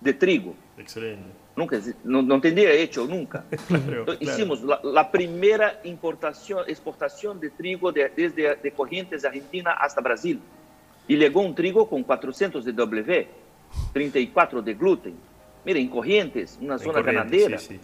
de 0.00 0.12
trigo. 0.12 0.56
Excelente. 0.78 1.39
Nunca, 1.56 1.78
no, 2.04 2.22
no 2.22 2.40
tendría 2.40 2.72
hecho 2.72 3.06
nunca. 3.06 3.44
Claro, 3.68 4.00
Entonces, 4.00 4.18
claro. 4.18 4.38
Hicimos 4.38 4.62
la, 4.62 4.80
la 4.82 5.10
primera 5.10 5.80
importación, 5.84 6.64
exportación 6.68 7.38
de 7.40 7.50
trigo 7.50 7.92
de- 7.92 8.10
desde 8.16 8.56
de 8.56 8.70
Corrientes, 8.72 9.24
Argentina, 9.24 9.72
hasta 9.72 10.00
Brasil. 10.00 10.40
Y 11.08 11.16
llegó 11.16 11.40
un 11.40 11.54
trigo 11.54 11.88
con 11.88 12.02
400 12.04 12.64
de 12.64 12.72
W, 12.72 13.26
34 13.92 14.62
de 14.62 14.74
gluten. 14.74 15.14
Miren, 15.64 15.88
Corrientes, 15.88 16.56
una 16.60 16.74
En 16.74 16.78
zona 16.80 16.94
Corrientes, 17.02 17.40
ganadera. 17.42 17.58
sí, 17.58 17.74
sí. 17.74 17.80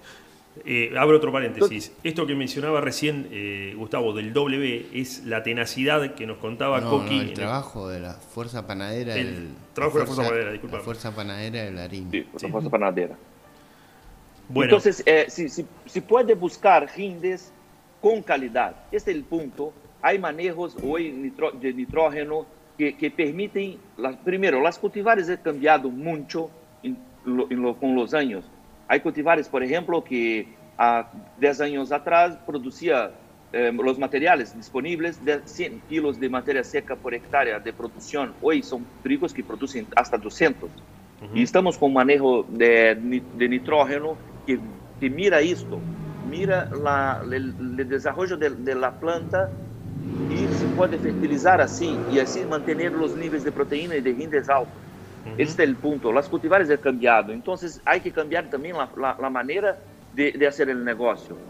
Eh, 0.65 0.95
abro 0.99 1.19
otro 1.19 1.31
paréntesis. 1.31 1.93
Esto 2.03 2.27
que 2.27 2.35
mencionaba 2.35 2.81
recién 2.81 3.29
eh, 3.31 3.75
Gustavo 3.77 4.15
del 4.15 4.33
W 4.33 4.87
es 4.95 5.25
la 5.27 5.43
tenacidad 5.43 6.15
que 6.15 6.25
nos 6.27 6.39
contaba 6.39 6.81
No, 6.81 6.89
Coqui. 6.91 7.17
no, 7.17 7.23
en 7.23 7.29
el 7.29 7.35
trabajo 7.35 7.89
de 7.91 8.01
la 8.01 8.15
fuerza 8.15 8.67
panadera. 8.67 9.17
El 9.17 9.49
trabajo 9.75 9.99
de 9.99 10.05
la 10.05 10.07
fuerza 10.07 10.23
panadera, 10.31 10.53
disculpa. 10.53 10.77
La 10.79 10.83
fuerza 10.83 11.15
panadera 11.15 11.63
del 11.65 11.79
harina. 11.79 12.11
Sí, 12.11 12.27
Sí. 12.37 12.47
la 12.47 12.49
fuerza 12.53 12.71
panadera. 12.71 13.17
Bueno, 14.49 14.65
Entonces, 14.77 15.03
eh, 15.07 15.27
si, 15.29 15.49
si- 15.49 15.67
si 15.87 16.01
puede 16.01 16.35
buscar 16.35 16.89
rindes 16.97 17.53
con 18.01 18.23
calidad. 18.23 18.77
Este 18.93 19.11
es 19.11 19.17
el 19.17 19.25
punto. 19.25 19.73
Hay 20.03 20.19
manejos 20.19 20.77
hoy 20.83 21.11
nitro- 21.13 21.51
de 21.53 21.73
nitrógeno 21.73 22.47
que, 22.79 22.97
que 22.97 23.11
permiten, 23.11 23.79
las- 23.97 24.17
primero, 24.19 24.61
las 24.61 24.79
cultivares 24.79 25.29
han 25.29 25.39
cambiado 25.39 25.91
mucho 25.91 26.51
en 26.83 26.97
en 27.25 27.61
lo- 27.61 27.77
con 27.77 27.97
los 27.97 28.15
años. 28.15 28.45
Hay 28.87 29.01
cultivares, 29.01 29.49
por 29.49 29.61
ejemplo, 29.65 30.05
que 30.05 30.47
a 30.79 31.11
10 31.41 31.61
años 31.61 31.91
atrás 31.91 32.39
producía 32.47 33.11
eh, 33.53 33.73
los 33.73 33.99
materiales 33.99 34.55
disponibles 34.57 35.25
de 35.25 35.41
100 35.47 35.81
kilos 35.89 36.21
de 36.21 36.29
materia 36.29 36.63
seca 36.63 36.95
por 36.95 37.15
hectárea 37.15 37.59
de 37.59 37.73
producción. 37.73 38.35
Hoy 38.41 38.63
son 38.63 38.87
trigos 39.03 39.33
que 39.33 39.43
producen 39.43 39.89
hasta 39.97 40.17
200. 40.19 40.71
Y 41.35 41.43
estamos 41.43 41.79
con 41.79 41.93
manejo 41.93 42.45
de, 42.49 42.95
de 43.35 43.49
nitrógeno 43.49 44.19
que, 44.47 44.61
que 45.01 45.11
mira 45.11 45.41
esto, 45.43 45.89
mira 46.23 46.71
la, 46.73 47.21
el, 47.25 47.57
el 47.81 47.89
desarrollo 47.89 48.39
de, 48.39 48.51
de 48.51 48.75
la 48.77 48.99
planta 49.01 49.51
y 50.29 50.49
se 50.49 50.69
puede 50.69 50.99
fertilizar 50.99 51.61
así 51.61 52.05
y 52.09 52.19
así 52.19 52.45
mantener 52.47 52.93
los 52.93 53.15
niveles 53.15 53.45
de 53.45 53.53
proteína 53.53 53.97
y 53.97 54.01
de 54.01 54.13
rindes 54.13 54.49
altos. 54.49 54.83
Este 55.37 55.63
es 55.65 55.69
el 55.69 55.79
punto. 55.79 56.13
Las 56.13 56.29
cultivares 56.29 56.71
han 56.71 56.79
cambiado, 56.79 57.33
entonces 57.33 57.81
hay 57.85 58.01
que 58.01 58.13
cambiar 58.13 58.49
también 58.51 58.77
la, 58.77 58.91
la- 58.97 59.17
la 59.21 59.31
manera 59.31 59.79
de, 60.11 60.33
de 60.33 60.47
hacer 60.47 60.71
el 60.71 60.85
negocio. 60.85 61.41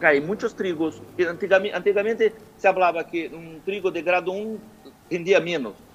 Hay 0.00 0.20
muchos 0.20 0.56
trigos, 0.56 1.02
antigamente, 1.28 1.76
antigamente 1.76 2.34
se 2.56 2.68
hablaba 2.68 3.06
que 3.06 3.28
un 3.34 3.62
trigo 3.64 3.90
de 3.90 4.02
grado 4.02 4.32
1 4.32 4.60
rendía 5.08 5.40
menos, 5.40 5.85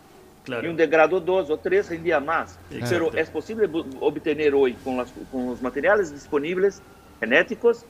claro. 0.43 0.65
y 0.65 0.69
un 0.69 0.77
de 0.77 0.87
grado 0.87 1.19
2 1.19 1.49
o 1.49 1.57
3 1.57 1.89
rendía 1.89 2.19
más. 2.19 2.57
Exacto. 2.71 3.09
Pero 3.11 3.13
es 3.21 3.29
posible 3.29 3.69
obtener 3.99 4.53
hoy 4.55 4.73
con, 4.83 4.97
las- 4.97 5.13
con 5.31 5.47
los 5.47 5.61
materiales 5.61 6.11
disponibles 6.13 6.81
genéticos 7.19 7.85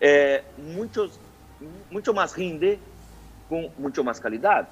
eh, 0.00 0.42
muchos, 0.74 1.18
mucho 1.90 2.12
más 2.12 2.36
rinde 2.36 2.78
con 3.48 3.68
mucho 3.78 4.02
más 4.04 4.20
calidad. 4.20 4.68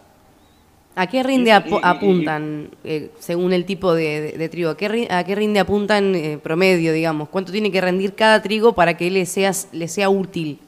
¿A 0.97 1.09
qué 1.09 1.23
rinde 1.25 1.51
y- 1.51 1.81
apuntan 1.83 2.68
eh, 2.85 3.11
según 3.18 3.53
el 3.53 3.64
tipo 3.64 3.94
de, 3.94 4.20
de- 4.20 4.33
de 4.38 4.49
trigo? 4.49 4.70
¿A 4.70 4.77
qué, 4.77 5.09
a 5.11 5.25
qué 5.25 5.35
rinde 5.35 5.59
apuntan 5.61 6.14
eh, 6.14 6.38
promedio, 6.42 6.92
digamos? 6.92 7.29
¿Cuánto 7.31 7.51
tiene 7.51 7.73
que 7.73 7.81
rendir 7.81 8.14
cada 8.14 8.40
trigo 8.42 8.75
para 8.75 8.97
que 8.97 9.11
le 9.11 9.27
sea, 9.27 9.51
le 9.73 9.88
sea 9.88 10.09
útil 10.09 10.61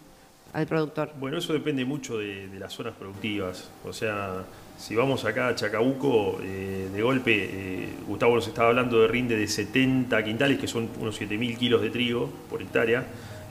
al 0.53 0.67
productor? 0.67 1.11
Bueno, 1.21 1.39
eso 1.39 1.53
depende 1.53 1.85
mucho 1.85 2.19
de, 2.19 2.49
de 2.49 2.59
las 2.59 2.73
zonas 2.73 2.95
productivas. 2.95 3.71
O 3.85 3.93
sea, 3.93 4.43
si 4.79 4.95
vamos 4.95 5.25
acá 5.25 5.49
a 5.49 5.55
Chacabuco, 5.55 6.39
eh, 6.43 6.89
de 6.93 7.03
golpe, 7.03 7.33
eh, 7.35 7.89
Gustavo 8.07 8.35
nos 8.37 8.47
estaba 8.47 8.69
hablando 8.69 9.01
de 9.01 9.09
rinde 9.09 9.37
de 9.37 9.49
70 9.49 10.23
quintales, 10.25 10.59
que 10.59 10.69
son 10.69 10.89
unos 11.01 11.21
7.000 11.21 11.57
kilos 11.57 11.83
de 11.83 11.91
trigo 11.91 12.31
por 12.51 12.61
hectárea. 12.61 13.07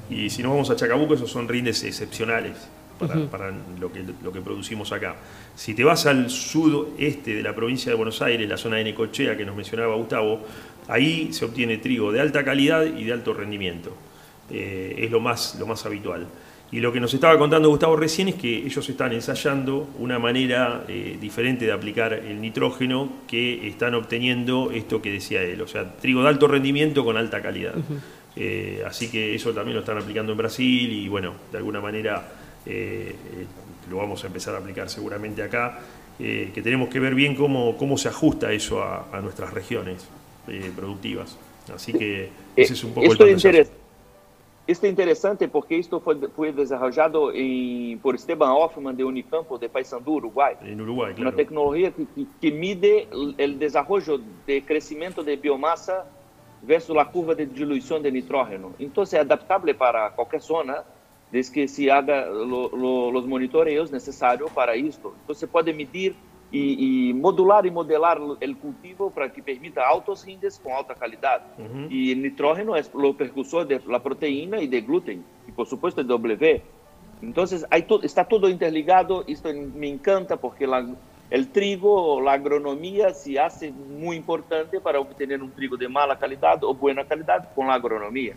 Y 0.10 0.30
si 0.30 0.44
nos 0.44 0.52
vamos 0.52 0.70
a 0.70 0.76
Chacabuco, 0.76 1.16
esos 1.16 1.32
son 1.32 1.48
rindes 1.48 1.84
excepcionales 1.84 2.70
para, 3.00 3.26
para 3.28 3.52
lo, 3.80 3.92
que, 3.92 4.04
lo 4.24 4.32
que 4.32 4.42
producimos 4.42 4.92
acá. 4.92 5.16
Si 5.56 5.74
te 5.74 5.84
vas 5.84 6.06
al 6.06 6.30
sudeste 6.30 7.36
de 7.36 7.44
la 7.44 7.56
provincia 7.56 7.92
de 7.92 7.96
Buenos 7.98 8.22
Aires, 8.22 8.48
la 8.48 8.58
zona 8.58 8.78
de 8.78 8.86
Necochea 8.86 9.36
que 9.36 9.46
nos 9.46 9.56
mencionaba 9.56 9.96
Gustavo, 9.96 10.42
ahí 10.88 11.34
se 11.34 11.46
obtiene 11.46 11.78
trigo 11.78 12.12
de 12.12 12.22
alta 12.22 12.44
calidad 12.44 12.84
y 12.86 13.04
de 13.04 13.14
alto 13.14 13.34
rendimiento. 13.34 13.96
Eh, 14.52 14.96
es 15.00 15.12
lo 15.12 15.20
más, 15.20 15.56
lo 15.60 15.66
más 15.66 15.86
habitual. 15.86 16.28
Y 16.76 16.82
lo 16.82 16.92
que 16.92 17.00
nos 17.00 17.14
estaba 17.14 17.38
contando 17.40 17.70
Gustavo 17.70 17.96
recién 17.96 18.28
es 18.28 18.36
que 18.36 18.54
ellos 18.54 18.90
están 18.90 19.14
ensayando 19.14 19.88
una 19.98 20.20
manera 20.20 20.84
eh, 20.90 21.18
diferente 21.22 21.66
de 21.66 21.72
aplicar 21.72 22.12
el 22.12 22.42
nitrógeno 22.42 23.10
que 23.30 23.66
están 23.66 23.96
obteniendo 23.96 24.72
esto 24.72 25.02
que 25.02 25.10
decía 25.10 25.42
él, 25.42 25.62
o 25.62 25.68
sea, 25.70 25.90
trigo 25.96 26.22
de 26.22 26.28
alto 26.28 26.50
rendimiento 26.50 27.06
con 27.06 27.16
alta 27.16 27.42
calidad. 27.42 27.76
Eh, 28.36 28.84
así 28.86 29.10
que 29.10 29.34
eso 29.34 29.54
también 29.54 29.76
lo 29.76 29.80
están 29.80 29.98
aplicando 30.00 30.34
en 30.34 30.38
Brasil 30.38 30.92
y 30.92 31.08
bueno, 31.08 31.36
de 31.50 31.60
alguna 31.60 31.80
manera 31.80 32.28
eh, 32.66 33.16
eh, 33.16 33.46
lo 33.90 33.96
vamos 33.96 34.26
a 34.26 34.28
empezar 34.28 34.54
a 34.56 34.58
aplicar 34.58 34.90
seguramente 34.90 35.44
acá, 35.44 35.80
eh, 36.20 36.52
que 36.54 36.62
tenemos 36.62 36.90
que 36.90 37.00
ver 37.00 37.16
bien 37.16 37.36
cómo, 37.36 37.78
cómo 37.78 37.98
se 37.98 38.10
ajusta 38.10 38.52
eso 38.52 38.84
a, 38.84 39.08
a 39.14 39.22
nuestras 39.22 39.54
regiones 39.54 40.06
eh, 40.50 40.72
productivas. 40.76 41.38
Así 41.74 41.94
que 41.94 42.32
ese 42.54 42.74
es 42.74 42.84
un 42.84 42.94
poco 42.94 43.14
el 43.14 43.76
esto, 44.68 44.88
es 44.88 44.88
pantallazo. 44.88 44.88
interes- 44.88 44.88
esto 44.88 44.88
es 44.88 44.90
interesante 44.90 45.48
porque 45.48 45.78
esto 45.78 46.00
fue, 46.00 46.16
fue 46.30 46.52
desarrollado 46.52 47.32
en- 47.34 48.00
por 48.00 48.16
Esteban 48.16 48.52
Hoffman 48.52 48.96
de 48.96 49.04
Unicampo 49.04 49.58
de 49.58 49.70
Paysandú, 49.70 50.14
Uruguay. 50.16 50.56
En 50.62 50.82
Uruguay, 50.82 51.12
Una 51.14 51.32
claro. 51.32 51.36
tecnología 51.38 51.92
que, 51.92 52.06
que- 52.08 52.26
que 52.42 52.52
mide 52.52 53.08
el- 53.12 53.36
el 53.38 53.60
desarrollo 53.60 54.20
de 54.46 54.66
crecimiento 54.66 55.24
de 55.24 55.36
biomasa 55.38 56.06
versus 56.62 56.96
la 56.96 57.06
curva 57.06 57.36
de 57.36 57.46
dilución 57.46 58.02
de 58.02 58.12
nitrógeno. 58.12 58.74
Entonces 58.80 59.20
es 59.20 59.26
adaptable 59.26 59.74
para 59.76 60.10
cualquier 60.16 60.42
zona, 60.42 60.84
desde 61.32 61.54
que 61.54 61.68
se 61.68 61.92
haga 61.92 62.26
lo- 62.28 62.70
lo- 62.76 63.12
los 63.12 63.28
monitoreos 63.28 63.92
necesarios 63.92 64.50
para 64.52 64.74
esto. 64.74 65.14
Entonces 65.20 65.40
se 65.42 65.48
puede 65.48 65.74
medir 65.74 66.16
y, 66.52 67.10
y 67.10 67.14
modular 67.14 67.66
y 67.66 67.72
modelar 67.72 68.20
el 68.40 68.58
cultivo 68.58 69.10
para 69.12 69.32
que 69.32 69.42
permita 69.42 69.82
altos 69.90 70.26
rindes 70.26 70.60
con 70.60 70.74
alta 70.74 70.96
calidad. 70.96 71.42
Ujú. 71.58 71.88
Y 71.90 72.12
el 72.12 72.22
nitrógeno 72.22 72.76
es 72.76 72.94
lo 72.94 73.16
precursor 73.16 73.68
de 73.68 73.82
la 73.88 74.02
proteína 74.02 74.62
y 74.62 74.68
de 74.68 74.82
gluten, 74.82 75.26
y 75.48 75.52
por 75.52 75.68
supuesto 75.68 76.02
el 76.02 76.08
W. 76.08 76.62
Entonces 77.22 77.66
hay 77.72 77.84
to- 77.84 78.02
está 78.04 78.26
todo 78.26 78.50
interligado, 78.50 79.24
esto 79.28 79.50
me 79.76 79.88
encanta 79.90 80.38
porque 80.38 80.68
la- 80.68 80.86
el 81.32 81.52
trigo, 81.52 82.22
la 82.22 82.34
agronomía 82.34 83.12
se 83.14 83.40
hace 83.40 83.72
muy 83.72 84.16
importante 84.16 84.80
para 84.80 85.00
obtener 85.00 85.42
un 85.42 85.52
trigo 85.52 85.76
de 85.76 85.90
mala 85.90 86.20
calidad 86.20 86.64
o 86.64 86.74
buena 86.76 87.04
calidad 87.04 87.52
con 87.56 87.68
la 87.68 87.74
agronomía. 87.74 88.36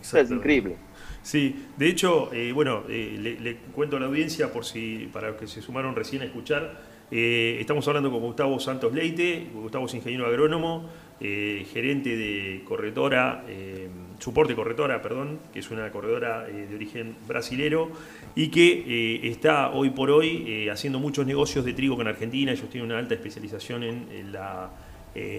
Eso 0.00 0.18
es 0.18 0.30
increíble. 0.30 0.76
Sí, 1.22 1.66
de 1.76 1.88
hecho, 1.88 2.32
eh, 2.32 2.52
bueno, 2.52 2.82
eh, 2.88 3.16
le, 3.18 3.40
le 3.40 3.56
cuento 3.74 3.96
a 3.96 4.00
la 4.00 4.06
audiencia 4.06 4.52
por 4.52 4.64
si 4.64 5.08
para 5.12 5.28
los 5.28 5.36
que 5.36 5.46
se 5.46 5.62
sumaron 5.62 5.94
recién 5.94 6.22
a 6.22 6.24
escuchar. 6.24 6.85
Eh, 7.10 7.58
estamos 7.60 7.86
hablando 7.86 8.10
con 8.10 8.20
Gustavo 8.20 8.58
Santos 8.58 8.92
Leite, 8.92 9.46
Gustavo 9.54 9.86
es 9.86 9.94
ingeniero 9.94 10.26
agrónomo, 10.26 10.84
eh, 11.20 11.64
gerente 11.72 12.16
de 12.16 12.62
corredora, 12.64 13.44
eh, 13.48 13.88
soporte 14.18 14.56
corredora, 14.56 15.00
perdón, 15.02 15.38
que 15.52 15.60
es 15.60 15.70
una 15.70 15.90
corredora 15.90 16.44
de 16.44 16.74
origen 16.74 17.14
brasilero 17.28 17.90
y 18.34 18.48
que 18.48 19.28
está 19.30 19.70
hoy 19.70 19.90
por 19.90 20.10
hoy 20.10 20.68
haciendo 20.68 20.98
muchos 20.98 21.26
negocios 21.26 21.64
de 21.64 21.74
trigo 21.74 21.96
con 21.96 22.08
Argentina. 22.08 22.52
Ellos 22.52 22.68
tienen 22.70 22.90
una 22.90 22.98
alta 22.98 23.14
especialización 23.14 23.82
en, 23.84 24.32
la 24.32 24.70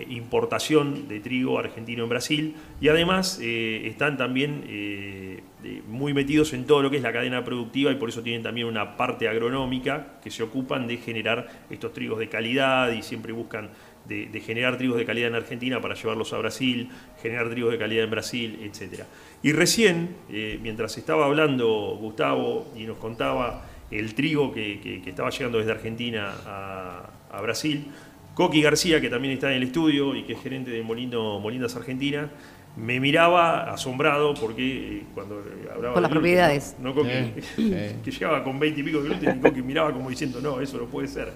importación 0.10 1.08
de 1.08 1.19
trigo 1.19 1.60
argentino 1.60 2.03
en 2.03 2.10
Brasil 2.10 2.56
y 2.82 2.88
además 2.88 3.39
están 3.41 4.17
también 4.17 5.43
de- 5.67 5.82
muy 5.88 6.13
metidos 6.13 6.53
en 6.53 6.65
todo 6.65 6.82
lo 6.82 6.89
que 6.89 6.97
es 6.97 7.03
la 7.03 7.13
cadena 7.13 7.43
productiva 7.43 7.91
y 7.91 7.95
por 7.95 8.10
eso 8.10 8.21
tienen 8.21 8.43
también 8.43 8.67
una 8.67 8.97
parte 8.97 9.27
agronómica 9.27 10.19
que 10.23 10.32
se 10.32 10.43
ocupan 10.43 10.88
de 10.88 10.97
generar 10.97 11.47
estos 11.69 11.93
trigos 11.93 12.19
de 12.19 12.30
calidad 12.30 12.91
y 12.91 13.01
siempre 13.01 13.34
buscan 13.34 13.69
de, 14.08 14.39
generar 14.39 14.77
trigos 14.77 14.97
de 14.97 15.06
calidad 15.06 15.30
en 15.30 15.36
Argentina 15.36 15.82
para 15.82 15.95
llevarlos 15.95 16.34
a 16.34 16.38
Brasil, 16.38 16.89
generar 17.21 17.49
trigos 17.49 17.71
de 17.71 17.77
calidad 17.77 18.03
en 18.06 18.12
Brasil, 18.12 18.60
etc. 18.63 19.03
Y 19.43 19.51
recién, 19.51 20.15
eh, 20.30 20.60
mientras 20.62 20.97
estaba 20.97 21.25
hablando 21.25 21.97
Gustavo 21.99 22.71
y 22.75 22.84
nos 22.84 22.97
contaba 22.97 23.65
el 23.91 24.13
trigo 24.15 24.53
que, 24.53 25.01
estaba 25.06 25.30
llegando 25.30 25.58
desde 25.58 25.71
Argentina 25.71 26.34
a, 26.45 27.41
Brasil, 27.41 27.86
Coqui 28.34 28.62
García, 28.62 28.99
que 28.99 29.10
también 29.10 29.34
está 29.34 29.49
en 29.51 29.58
el 29.58 29.63
estudio 29.63 30.15
y 30.15 30.23
que 30.23 30.34
es 30.34 30.41
gerente 30.41 30.71
de 30.71 30.82
Molino, 30.82 31.41
Argentina, 31.75 32.30
me 32.77 32.99
miraba 32.99 33.71
asombrado 33.73 34.33
porque 34.35 34.97
eh, 34.99 35.03
cuando 35.13 35.43
hablaba 35.73 35.93
Por 35.93 35.95
de 35.95 36.01
las 36.01 36.11
gluten, 36.11 36.11
propiedades. 36.11 36.75
¿no? 36.79 36.93
No, 36.93 37.03
que 38.03 38.11
llegaba 38.11 38.43
con 38.43 38.59
20 38.59 38.79
y 38.79 38.83
pico 38.83 39.01
de 39.01 39.09
gluten 39.09 39.37
y 39.37 39.41
Coqui 39.41 39.61
miraba 39.63 39.91
como 39.93 40.09
diciendo, 40.09 40.39
no, 40.41 40.61
eso 40.61 40.77
no 40.77 40.85
puede 40.85 41.07
ser. 41.07 41.31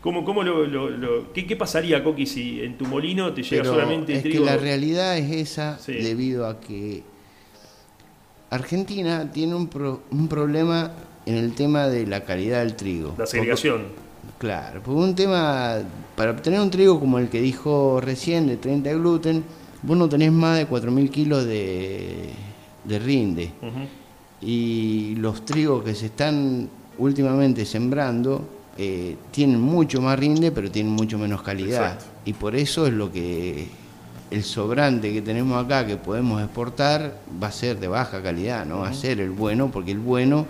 ¿Cómo, 0.00 0.24
cómo 0.24 0.42
lo, 0.42 0.66
lo- 0.66 0.90
lo- 0.90 1.32
qué, 1.32 1.46
qué 1.46 1.54
pasaría, 1.54 2.02
Coqui, 2.02 2.26
si 2.26 2.60
en 2.62 2.76
tu 2.76 2.86
molino 2.86 3.32
te 3.32 3.42
llega 3.42 3.62
Pero 3.62 3.74
solamente 3.74 4.14
es 4.14 4.22
trigo? 4.22 4.44
que 4.44 4.50
la 4.50 4.56
realidad 4.56 5.16
es 5.16 5.30
esa 5.30 5.78
Sí. 5.78 5.92
debido 5.92 6.46
a 6.48 6.58
que 6.58 7.02
Argentina 8.50 9.30
tiene 9.32 9.54
un, 9.54 9.68
pro- 9.68 10.02
un 10.10 10.28
problema 10.28 10.90
en 11.24 11.36
el 11.36 11.54
tema 11.54 11.86
de 11.86 12.06
la 12.06 12.24
calidad 12.24 12.60
del 12.60 12.74
trigo. 12.76 13.14
La 13.18 13.26
segregación. 13.26 13.82
Porque- 13.82 14.38
claro, 14.38 14.82
por 14.82 14.94
un 14.96 15.14
tema, 15.14 15.78
para 16.16 16.32
obtener 16.32 16.60
un 16.60 16.70
trigo 16.70 16.98
como 16.98 17.18
el 17.18 17.28
que 17.28 17.40
dijo 17.40 18.00
recién 18.00 18.46
de 18.48 18.56
30 18.56 18.92
gluten, 18.94 19.44
vos 19.82 19.96
no 19.96 20.08
tenés 20.08 20.32
más 20.32 20.58
de 20.58 20.68
4.000 20.68 21.10
kilos 21.10 21.44
de, 21.44 22.30
de 22.84 22.98
rinde. 22.98 23.50
Y 24.40 25.14
los 25.16 25.44
trigos 25.44 25.84
que 25.84 25.94
se 25.94 26.06
están 26.06 26.68
últimamente 26.98 27.64
sembrando 27.64 28.44
eh, 28.76 29.16
tienen 29.30 29.60
mucho 29.60 30.00
más 30.00 30.18
rinde, 30.18 30.50
pero 30.50 30.70
tienen 30.70 30.92
mucho 30.92 31.18
menos 31.18 31.42
calidad. 31.42 31.94
Exacto. 31.94 32.04
Y 32.24 32.32
por 32.32 32.56
eso 32.56 32.86
es 32.86 32.92
lo 32.92 33.12
que 33.12 33.68
el 34.30 34.42
sobrante 34.42 35.12
que 35.12 35.20
tenemos 35.20 35.62
acá, 35.62 35.86
que 35.86 35.96
podemos 35.96 36.42
exportar, 36.42 37.18
va 37.42 37.48
a 37.48 37.52
ser 37.52 37.78
de 37.78 37.88
baja 37.88 38.22
calidad, 38.22 38.64
no 38.64 38.78
va 38.78 38.88
a 38.88 38.94
ser 38.94 39.20
el 39.20 39.30
bueno, 39.30 39.70
porque 39.70 39.92
el 39.92 39.98
bueno 39.98 40.46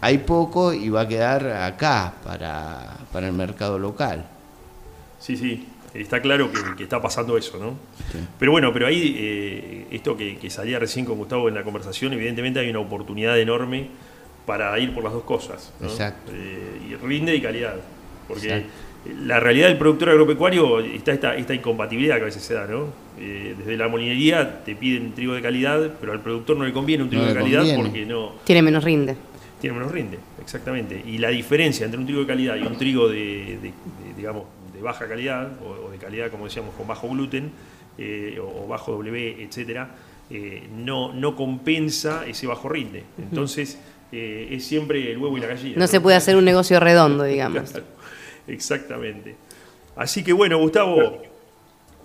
hay 0.00 0.18
poco 0.18 0.72
y 0.72 0.88
va 0.90 1.02
a 1.02 1.08
quedar 1.08 1.48
acá 1.48 2.14
para, 2.24 2.98
para 3.12 3.28
el 3.28 3.32
mercado 3.32 3.78
local. 3.78 4.26
Sí, 5.18 5.36
sí, 5.36 5.66
está 5.94 6.20
claro 6.22 6.50
que, 6.50 6.58
que 6.76 6.82
está 6.84 7.00
pasando 7.02 7.36
eso, 7.36 7.58
¿no? 7.58 7.74
Pero 8.38 8.52
bueno, 8.52 8.72
pero 8.72 8.86
ahí, 8.86 9.14
eh, 9.18 9.86
esto 9.90 10.16
que, 10.16 10.36
que 10.36 10.50
salía 10.50 10.78
recién 10.78 11.04
con 11.04 11.16
Gustavo 11.18 11.48
en 11.48 11.54
la 11.54 11.62
conversación, 11.62 12.12
evidentemente 12.12 12.60
hay 12.60 12.70
una 12.70 12.80
oportunidad 12.80 13.38
enorme 13.38 13.88
para 14.46 14.78
ir 14.78 14.92
por 14.94 15.04
las 15.04 15.12
dos 15.12 15.22
cosas. 15.24 15.72
¿no? 15.80 15.88
Exacto. 15.88 16.32
Eh, 16.34 16.90
y 16.90 16.94
rinde 16.96 17.34
y 17.36 17.40
calidad. 17.40 17.76
Porque 18.26 18.46
Exacto. 18.48 18.70
la 19.24 19.38
realidad 19.40 19.68
del 19.68 19.78
productor 19.78 20.10
agropecuario 20.10 20.80
está 20.80 21.12
esta, 21.12 21.36
esta 21.36 21.54
incompatibilidad 21.54 22.16
que 22.16 22.22
a 22.22 22.26
veces 22.26 22.42
se 22.42 22.54
da, 22.54 22.66
¿no? 22.66 22.86
Eh, 23.20 23.54
desde 23.58 23.76
la 23.76 23.88
molinería 23.88 24.64
te 24.64 24.74
piden 24.74 25.12
trigo 25.12 25.34
de 25.34 25.42
calidad, 25.42 25.92
pero 26.00 26.12
al 26.12 26.20
productor 26.20 26.56
no 26.56 26.64
le 26.64 26.72
conviene 26.72 27.02
un 27.04 27.10
trigo 27.10 27.24
No 27.24 27.28
de 27.28 27.34
calidad 27.38 27.60
conviene. 27.60 27.82
porque 27.82 28.06
no, 28.06 28.32
Tiene 28.44 28.62
menos 28.62 28.82
rinde. 28.82 29.16
tiene 29.60 29.76
menos 29.78 29.92
rinde, 29.92 30.18
exactamente. 30.40 31.00
Y 31.06 31.18
la 31.18 31.28
diferencia 31.28 31.84
entre 31.84 32.00
un 32.00 32.06
trigo 32.06 32.22
de 32.22 32.26
calidad 32.26 32.56
y 32.56 32.62
un 32.62 32.76
trigo 32.78 33.08
de, 33.08 33.16
de- 33.16 33.56
de, 33.60 33.72
digamos, 34.16 34.44
baja 34.82 35.08
calidad, 35.08 35.48
o, 35.62 35.86
o 35.86 35.90
de 35.90 35.98
calidad, 35.98 36.30
como 36.30 36.44
decíamos, 36.44 36.74
con 36.74 36.86
bajo 36.86 37.08
gluten, 37.08 37.50
eh, 37.98 38.38
o, 38.40 38.64
o 38.64 38.68
bajo 38.68 38.92
W, 38.92 39.42
etcétera, 39.42 39.88
eh, 40.30 40.68
no, 40.70 41.12
no 41.12 41.34
compensa 41.36 42.26
ese 42.26 42.46
bajo 42.46 42.68
rinde. 42.68 43.04
Entonces, 43.18 43.78
eh, 44.12 44.48
es 44.50 44.64
siempre 44.66 45.10
el 45.12 45.18
huevo 45.18 45.36
y 45.38 45.40
la 45.40 45.46
gallina. 45.48 45.76
No 45.78 45.86
se 45.86 46.00
puede 46.00 46.16
hacer 46.16 46.36
un 46.36 46.44
negocio 46.44 46.78
redondo, 46.80 47.24
digamos. 47.24 47.70
Claro, 47.72 47.86
Exactamente. 48.48 49.36
Así 49.96 50.24
que 50.24 50.32
bueno, 50.32 50.58
Gustavo, 50.58 51.22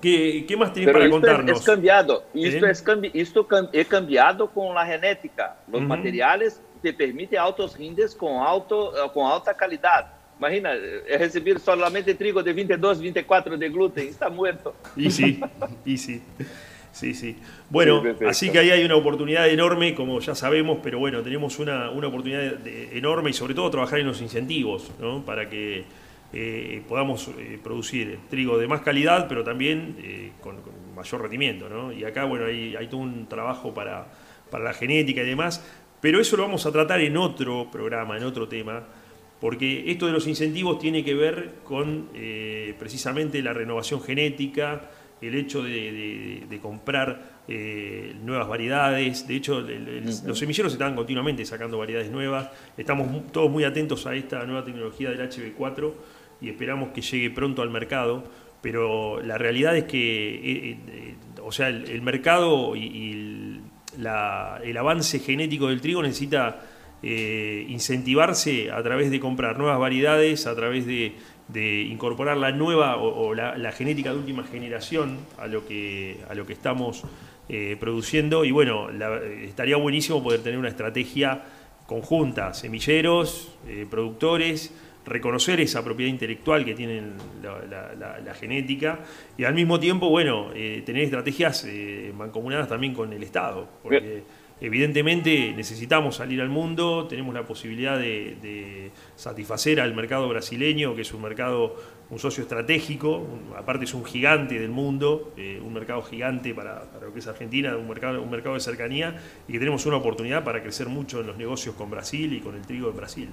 ¿qué, 0.01 0.45
qué 0.47 0.55
más 0.57 0.71
tenés 0.73 0.87
Pero 0.87 0.99
para 0.99 1.05
isto 1.05 1.17
é, 1.17 1.19
contarnos? 1.21 1.61
é 1.61 1.65
cambiado. 1.65 2.23
Isto, 2.33 2.65
Hein? 2.65 2.71
é, 2.71 2.83
cambi- 2.83 3.11
isto 3.13 3.43
cam- 3.47 3.69
é 3.73 3.83
cambiado 3.83 4.47
com 4.47 4.77
a 4.77 4.85
genética. 4.85 5.55
Os 5.71 5.79
Uhum. 5.81 5.87
materiais 5.87 6.61
te 6.81 6.93
permitem 6.93 7.39
altos 7.39 7.73
rindes 7.75 8.13
com, 8.13 8.43
alto, 8.43 8.93
eh, 8.95 9.09
com 9.13 9.25
alta 9.25 9.53
qualidade. 9.53 10.09
Imagina, 10.39 10.69
é 10.73 11.17
receber 11.17 11.59
solamente 11.59 12.13
trigo 12.13 12.43
de 12.43 12.53
22, 12.53 12.99
24 12.99 13.57
de 13.57 13.69
glúten. 13.69 14.07
Está 14.07 14.29
muerto. 14.29 14.75
Y 14.95 15.09
sí, 15.09 15.39
y 15.85 15.97
sí. 15.97 16.21
Sí, 16.91 17.13
sí. 17.13 17.35
Bueno, 17.69 18.01
Sí, 18.01 18.25
así 18.25 18.49
que 18.49 18.57
ahí 18.59 18.71
hay 18.71 18.83
una 18.83 18.95
oportunidad 18.95 19.47
enorme, 19.49 19.93
como 19.93 20.19
ya 20.19 20.33
sabemos, 20.33 20.79
pero 20.81 20.97
bueno, 20.97 21.21
tenemos 21.21 21.59
una, 21.59 21.91
una 21.91 22.07
oportunidad 22.07 22.53
de- 22.57 22.97
enorme 22.97 23.29
y 23.29 23.33
sobre 23.33 23.53
todo 23.53 23.69
trabajar 23.69 23.99
en 23.99 24.07
los 24.07 24.19
incentivos, 24.21 24.91
¿no? 24.99 25.23
Para 25.23 25.47
que 25.47 25.83
eh, 26.33 26.81
podamos 26.89 27.27
eh, 27.37 27.59
producir 27.63 28.17
trigo 28.29 28.57
de 28.57 28.67
más 28.67 28.81
calidad, 28.81 29.27
pero 29.27 29.43
también 29.43 29.95
eh, 30.01 30.31
con, 30.41 30.55
con 30.61 30.73
mayor 30.95 31.21
rendimiento, 31.21 31.69
¿no? 31.69 31.91
Y 31.93 32.03
acá, 32.03 32.25
bueno, 32.25 32.45
hay, 32.45 32.75
hay 32.75 32.87
todo 32.87 33.01
un 33.01 33.27
trabajo 33.27 33.73
para, 33.75 34.07
para 34.49 34.63
la 34.63 34.73
genética 34.73 35.21
y 35.21 35.25
demás, 35.27 35.63
pero 36.01 36.19
eso 36.19 36.35
lo 36.35 36.43
vamos 36.43 36.65
a 36.65 36.71
tratar 36.71 36.99
en 37.01 37.15
otro 37.15 37.69
programa, 37.71 38.17
en 38.17 38.23
otro 38.23 38.47
tema, 38.47 38.83
porque 39.39 39.89
esto 39.91 40.05
de 40.07 40.11
los 40.13 40.27
incentivos 40.27 40.79
tiene 40.79 41.03
que 41.03 41.13
ver 41.13 41.55
con 41.63 42.09
eh, 42.15 42.73
precisamente 42.79 43.41
la 43.41 43.53
renovación 43.53 44.01
genética, 44.01 44.89
el 45.21 45.35
hecho 45.35 45.63
de, 45.63 45.69
de- 45.71 46.43
de 46.49 46.59
comprar 46.59 47.37
eh, 47.47 48.15
nuevas 48.23 48.47
variedades. 48.47 49.27
De 49.27 49.35
hecho, 49.35 49.59
el- 49.59 49.69
el- 49.87 50.03
los 50.25 50.37
semilleros 50.37 50.73
están 50.73 50.95
continuamente 50.95 51.43
sacando 51.45 51.77
variedades 51.77 52.11
nuevas. 52.11 52.49
Estamos 52.77 53.31
todos 53.31 53.49
muy 53.49 53.63
atentos 53.63 54.05
a 54.05 54.13
esta 54.15 54.43
nueva 54.45 54.63
tecnología 54.63 55.09
del 55.09 55.21
HB4 55.21 55.93
y 56.41 56.49
esperamos 56.49 56.89
que 56.89 57.01
llegue 57.01 57.29
pronto 57.31 57.61
al 57.61 57.69
mercado. 57.69 58.23
Pero 58.61 59.21
la 59.21 59.37
realidad 59.37 59.77
es 59.77 59.83
que, 59.85 60.71
eh, 60.71 61.15
o 61.43 61.51
sea, 61.51 61.69
el, 61.69 61.85
el 61.89 62.01
mercado 62.01 62.75
y, 62.75 62.81
y 62.83 63.61
la- 63.99 64.59
el 64.63 64.75
avance 64.77 65.19
genético 65.19 65.67
del 65.69 65.79
trigo 65.81 66.01
necesita 66.03 66.59
eh, 67.03 67.65
incentivarse 67.69 68.71
a 68.71 68.81
través 68.83 69.11
de 69.11 69.19
comprar 69.19 69.57
nuevas 69.57 69.79
variedades, 69.79 70.47
a 70.47 70.55
través 70.55 70.85
de, 70.85 71.13
incorporar 71.89 72.37
la 72.37 72.51
nueva 72.51 72.97
o, 72.97 73.33
la, 73.33 73.71
genética 73.71 74.11
de 74.11 74.17
última 74.17 74.43
generación 74.43 75.17
a 75.37 75.47
lo 75.47 75.65
que, 75.67 76.17
a 76.29 76.35
lo 76.35 76.45
que 76.45 76.53
estamos 76.53 77.03
eh, 77.49 77.77
produciendo. 77.79 78.43
Y 78.45 78.51
bueno, 78.51 78.91
la- 78.91 79.21
estaría 79.43 79.77
buenísimo 79.77 80.21
poder 80.21 80.41
tener 80.41 80.59
una 80.59 80.67
estrategia 80.69 81.43
conjunta, 81.85 82.53
semilleros, 82.53 83.55
eh, 83.67 83.85
productores, 83.89 84.73
reconocer 85.05 85.61
esa 85.61 85.85
propiedad 85.85 86.09
intelectual 86.11 86.65
que 86.65 86.73
tienen 86.73 87.13
la, 87.41 87.59
la- 87.65 87.95
la- 87.95 88.19
la 88.19 88.33
genética 88.33 88.99
y 89.37 89.45
al 89.45 89.53
mismo 89.53 89.79
tiempo, 89.79 90.09
bueno, 90.09 90.49
eh, 90.53 90.83
tener 90.85 91.03
estrategias 91.03 91.63
eh, 91.65 92.11
mancomunadas 92.17 92.67
también 92.67 92.93
con 92.93 93.13
el 93.13 93.23
Estado, 93.23 93.69
porque 93.83 94.23
evidentemente 94.59 95.53
necesitamos 95.55 96.15
salir 96.15 96.41
al 96.41 96.49
mundo, 96.49 97.07
tenemos 97.07 97.33
la 97.33 97.43
posibilidad 97.43 97.97
de, 97.97 98.37
de 98.41 98.91
satisfacer 99.15 99.79
al 99.79 99.93
mercado 99.93 100.27
brasileño, 100.27 100.95
que 100.95 101.01
es 101.01 101.13
un 101.13 101.21
mercado, 101.21 101.75
un 102.09 102.19
socio 102.19 102.43
estratégico, 102.43 103.25
aparte 103.55 103.85
es 103.85 103.93
un 103.93 104.05
gigante 104.05 104.59
del 104.59 104.69
mundo, 104.69 105.33
eh, 105.37 105.61
un 105.63 105.73
mercado 105.73 106.01
gigante 106.01 106.53
para, 106.53 106.85
lo 107.01 107.13
que 107.13 107.19
es 107.19 107.27
Argentina, 107.27 107.75
un 107.77 107.87
mercado, 107.87 108.21
un 108.21 108.31
mercado 108.31 108.55
de 108.55 108.61
cercanía, 108.61 109.15
y 109.47 109.53
que 109.53 109.59
tenemos 109.59 109.85
una 109.85 109.97
oportunidad 109.97 110.43
para 110.43 110.61
crecer 110.61 110.87
mucho 110.87 111.21
en 111.21 111.27
los 111.27 111.37
negocios 111.37 111.75
con 111.75 111.89
Brasil 111.89 112.33
y 112.33 112.39
con 112.39 112.55
el 112.55 112.61
trigo 112.61 112.89
en 112.89 112.95
Brasil. 112.95 113.29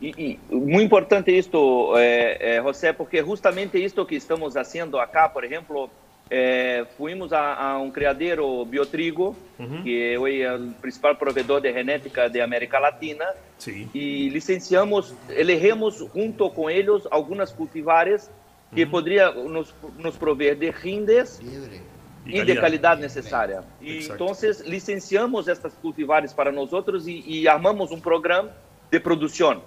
E, 0.00 0.38
e 0.50 0.54
muito 0.54 0.82
importante 0.82 1.30
isto, 1.30 1.96
é, 1.96 2.56
é, 2.56 2.60
José, 2.60 2.92
porque 2.92 3.22
justamente 3.22 3.78
isto 3.78 4.06
que 4.06 4.16
estamos 4.16 4.52
fazendo 4.52 4.98
acá, 4.98 5.28
por 5.28 5.44
exemplo, 5.44 5.88
é, 6.30 6.86
fomos 6.96 7.32
a, 7.32 7.54
a 7.54 7.78
um 7.78 7.90
criadeiro 7.90 8.64
biotrigo, 8.64 9.36
que 9.82 10.16
hoje 10.18 10.42
é 10.42 10.54
o 10.54 10.70
principal 10.80 11.14
provedor 11.16 11.60
de 11.60 11.72
genética 11.72 12.28
de 12.28 12.40
América 12.40 12.78
Latina, 12.78 13.24
Sí. 13.58 13.88
e 13.94 14.28
licenciamos, 14.30 15.14
elegemos 15.30 16.04
junto 16.14 16.50
com 16.50 16.68
eles 16.68 17.04
algumas 17.10 17.52
cultivares 17.52 18.28
que 18.74 18.84
poderiam 18.84 19.48
nos, 19.48 19.72
nos 19.98 20.16
prover 20.16 20.56
de 20.56 20.70
rindes 20.70 21.38
Liebre. 21.40 21.80
Y 22.26 22.40
e 22.40 22.44
de 22.44 22.56
qualidade 22.58 23.00
necessária. 23.00 23.62
E 23.80 24.06
então 24.06 24.32
licenciamos 24.66 25.46
estas 25.46 25.72
cultivares 25.74 26.32
para 26.32 26.50
nós 26.50 26.72
outros 26.72 27.06
e, 27.06 27.22
e 27.26 27.46
armamos 27.46 27.92
um 27.92 28.00
programa 28.00 28.50
de 28.90 28.98
produção, 28.98 29.62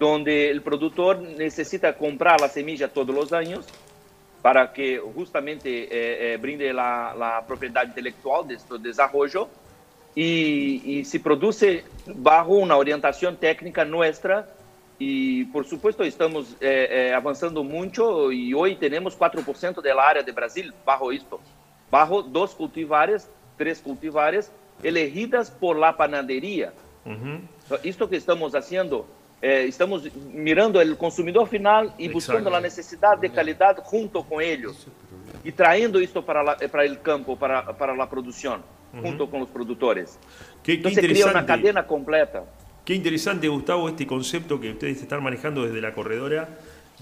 onde 0.00 0.52
o 0.56 0.62
produtor 0.62 1.18
necessita 1.18 1.92
comprar 1.92 2.42
a 2.42 2.48
semilla 2.48 2.88
todos 2.88 3.16
os 3.16 3.32
anos 3.32 3.66
para 4.42 4.66
que 4.68 5.00
justamente 5.14 5.68
eh, 5.90 6.34
eh, 6.34 6.36
brinde 6.38 6.70
a, 6.70 7.38
a 7.38 7.42
propriedade 7.42 7.90
intelectual 7.90 8.44
deste 8.44 8.78
desenvolvimento 8.78 9.48
e, 10.16 11.00
e 11.00 11.04
se 11.04 11.18
produz 11.18 11.60
bajo 12.06 12.52
uma 12.52 12.76
orientação 12.76 13.34
técnica 13.34 13.84
nossa 13.84 14.48
e 14.98 15.46
por 15.52 15.64
supuesto 15.64 16.04
estamos 16.04 16.56
eh, 16.60 17.08
eh, 17.08 17.14
avançando 17.14 17.62
muito 17.62 18.32
e 18.32 18.54
hoje 18.54 18.76
temos 18.76 19.16
4% 19.16 19.80
da 19.80 20.02
área 20.02 20.22
de 20.22 20.32
Brasil 20.32 20.72
bajo 20.84 21.12
isto 21.12 21.40
bajo 21.90 22.22
dos 22.22 22.54
cultivares 22.54 23.30
três 23.56 23.80
cultivares 23.80 24.50
elegidas 24.82 25.50
por 25.50 25.76
la 25.76 25.92
panadería 25.92 26.72
Ujú. 27.04 27.40
isto 27.84 28.08
que 28.08 28.16
estamos 28.16 28.52
fazendo 28.52 29.06
eh, 29.42 29.64
estamos 29.64 30.06
mirando 30.32 30.78
o 30.78 30.96
consumidor 30.96 31.46
final 31.46 31.94
e 31.98 32.08
buscando 32.08 32.48
Exacto. 32.48 32.56
a 32.56 32.60
necessidade 32.60 33.20
de 33.22 33.28
qualidade 33.28 33.80
junto 33.90 34.22
com 34.24 34.40
eles 34.40 34.86
e 35.44 35.50
traindo 35.50 36.00
isto 36.00 36.22
para 36.22 36.42
la, 36.42 36.56
para 36.56 36.84
o 36.90 36.96
campo 36.98 37.36
para 37.36 37.72
para 37.74 37.92
a 38.02 38.06
produção 38.06 38.62
junto 39.02 39.26
com 39.28 39.40
os 39.40 39.48
produtores 39.48 40.18
Qué, 40.62 40.74
qué 40.76 40.78
então 40.78 40.92
se 40.92 41.00
cria 41.00 41.24
uma 41.26 41.30
interesante. 41.30 41.46
cadena 41.46 41.82
completa 41.82 42.42
Qué 42.84 42.94
interesante, 42.94 43.46
Gustavo, 43.46 43.88
este 43.88 44.04
concepto 44.04 44.58
que 44.58 44.70
ustedes 44.70 45.00
están 45.00 45.22
manejando 45.22 45.64
desde 45.64 45.80
la 45.80 45.92
corredora 45.92 46.48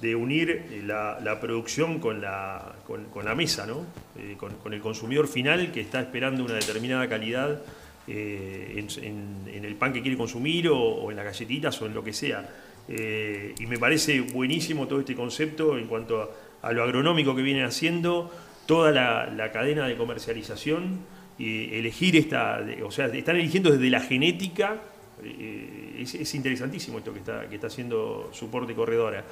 de 0.01 0.15
unir 0.15 0.51
eh, 0.51 0.83
la, 0.85 1.19
la 1.23 1.41
producción 1.41 1.99
con 1.99 2.21
la, 2.21 2.75
con, 2.87 3.05
con 3.07 3.25
la 3.25 3.35
mesa, 3.35 3.65
¿no? 3.67 3.87
Eh, 4.19 4.37
con, 4.37 4.53
con 4.57 4.75
el 4.75 4.81
consumidor 4.81 5.29
final 5.29 5.73
que 5.73 5.81
está 5.81 6.01
esperando 6.01 6.45
una 6.45 6.55
determinada 6.55 7.09
calidad 7.09 7.63
eh, 8.09 8.87
en, 9.03 9.65
el 9.65 9.75
pan 9.77 9.93
que 9.93 10.01
quiere 10.01 10.17
consumir 10.17 10.69
o, 10.69 11.11
en 11.11 11.17
las 11.17 11.27
galletitas 11.27 11.81
o 11.83 11.87
en 11.87 11.95
lo 11.95 12.03
que 12.03 12.13
sea. 12.13 12.49
Eh, 12.89 13.55
y 13.59 13.67
me 13.67 13.79
parece 13.79 14.21
buenísimo 14.21 14.89
todo 14.89 15.01
este 15.01 15.15
concepto 15.15 15.77
en 15.77 15.87
cuanto 15.87 16.31
a, 16.63 16.73
lo 16.73 16.83
agronómico 16.83 17.37
que 17.37 17.43
vienen 17.43 17.65
haciendo, 17.65 18.33
toda 18.67 18.93
la, 18.93 19.53
cadena 19.53 19.87
de 19.87 19.97
comercialización, 19.97 21.01
y 21.39 21.75
elegir 21.75 22.17
esta, 22.17 22.67
o 22.85 22.91
sea, 22.91 23.07
están 23.07 23.37
eligiendo 23.37 23.71
desde 23.71 23.91
la 23.91 24.01
genética 24.01 24.81
eh, 25.23 25.99
es, 26.01 26.15
es 26.15 26.35
interesantísimo 26.35 26.99
esto 26.99 27.13
que 27.13 27.21
está, 27.21 27.49
que 27.49 27.55
está 27.57 27.69
haciendo 27.69 28.31
Soporte 28.33 28.75
Corredora, 28.75 29.25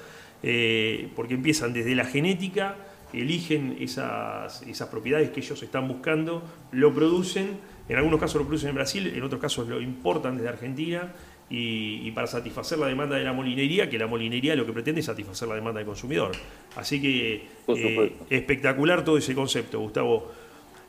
porque 1.17 1.35
empiezan 1.35 1.73
desde 1.73 1.95
la 1.95 2.05
genética 2.05 2.77
eligen 3.12 3.77
esas, 3.81 4.62
esas 4.62 4.89
propiedades 4.89 5.31
que 5.31 5.41
ellos 5.41 5.62
están 5.62 5.89
buscando, 5.89 6.43
lo 6.73 6.95
producen, 6.95 7.59
en 7.88 7.96
algunos 7.96 8.20
casos 8.20 8.40
lo 8.40 8.46
producen 8.46 8.70
en 8.70 8.75
Brasil, 8.75 9.12
en 9.14 9.22
otros 9.22 9.40
casos 9.40 9.68
lo 9.68 9.81
importan 9.81 10.37
desde 10.37 10.49
Argentina 10.49 11.12
y, 11.49 12.11
para 12.11 12.27
satisfacer 12.27 12.79
la 12.79 12.88
demanda 12.88 13.16
de 13.16 13.25
la 13.25 13.33
molinería, 13.33 13.88
que 13.88 13.99
la 13.99 14.07
molinería 14.07 14.57
lo 14.57 14.66
que 14.66 14.72
pretende 14.72 15.01
es 15.01 15.07
satisfacer 15.07 15.46
la 15.46 15.55
demanda 15.55 15.79
del 15.79 15.87
consumidor. 15.87 16.33
Así 16.75 17.01
que 17.01 17.46
eh, 17.68 18.12
espectacular 18.31 19.05
todo 19.05 19.18
ese 19.18 19.35
concepto, 19.35 19.79
Gustavo. 19.81 20.33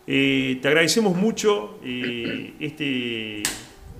Eh, 0.07 0.57
te 0.61 0.67
agradecemos 0.69 1.15
mucho 1.15 1.79
eh, 1.83 2.53
este, 2.59 3.43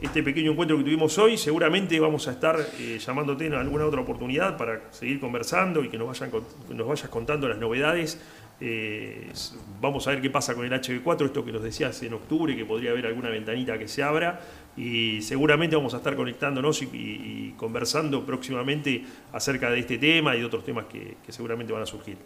este 0.02 0.24
pequeño 0.24 0.54
encuentro 0.54 0.78
que 0.78 0.84
tuvimos 0.84 1.16
hoy. 1.20 1.38
Seguramente 1.38 2.00
vamos 2.00 2.28
a 2.28 2.32
estar 2.32 2.58
llamándote 2.98 3.46
en 3.46 3.54
alguna 3.54 3.86
otra 3.86 4.02
oportunidad 4.02 4.58
para 4.58 4.92
seguir 4.92 5.20
conversando 5.20 5.84
y 5.84 5.90
que 5.90 5.98
nos, 5.98 6.08
vayan, 6.08 6.32
nos 6.70 6.88
vayas 6.88 7.10
contando 7.10 7.48
las 7.48 7.60
novedades 7.60 8.20
eh, 8.60 9.32
vamos 9.80 10.08
a 10.08 10.12
ver 10.12 10.22
qué 10.22 10.30
pasa 10.30 10.56
con 10.56 10.66
el 10.66 10.72
HB4, 10.72 11.26
esto 11.26 11.46
que 11.46 11.52
nos 11.52 11.62
decías 11.62 12.02
en 12.02 12.14
octubre, 12.14 12.56
que 12.56 12.66
podría 12.66 12.92
haber 12.92 13.06
alguna 13.06 13.30
ventanita 13.30 13.78
que 13.78 13.88
se 13.88 14.02
abra 14.02 14.40
y 14.76 15.22
seguramente 15.22 15.76
vamos 15.76 15.94
a 15.94 15.98
estar 15.98 16.16
conectándonos 16.16 16.82
y, 16.82 17.54
conversando 17.58 18.26
próximamente 18.26 19.04
acerca 19.32 19.70
de 19.70 19.80
este 19.80 19.98
tema 19.98 20.36
y 20.36 20.40
de 20.40 20.46
otros 20.46 20.64
temas 20.64 20.86
que, 20.86 21.18
seguramente 21.30 21.72
van 21.72 21.84
a 21.84 21.86
surgir. 21.86 22.18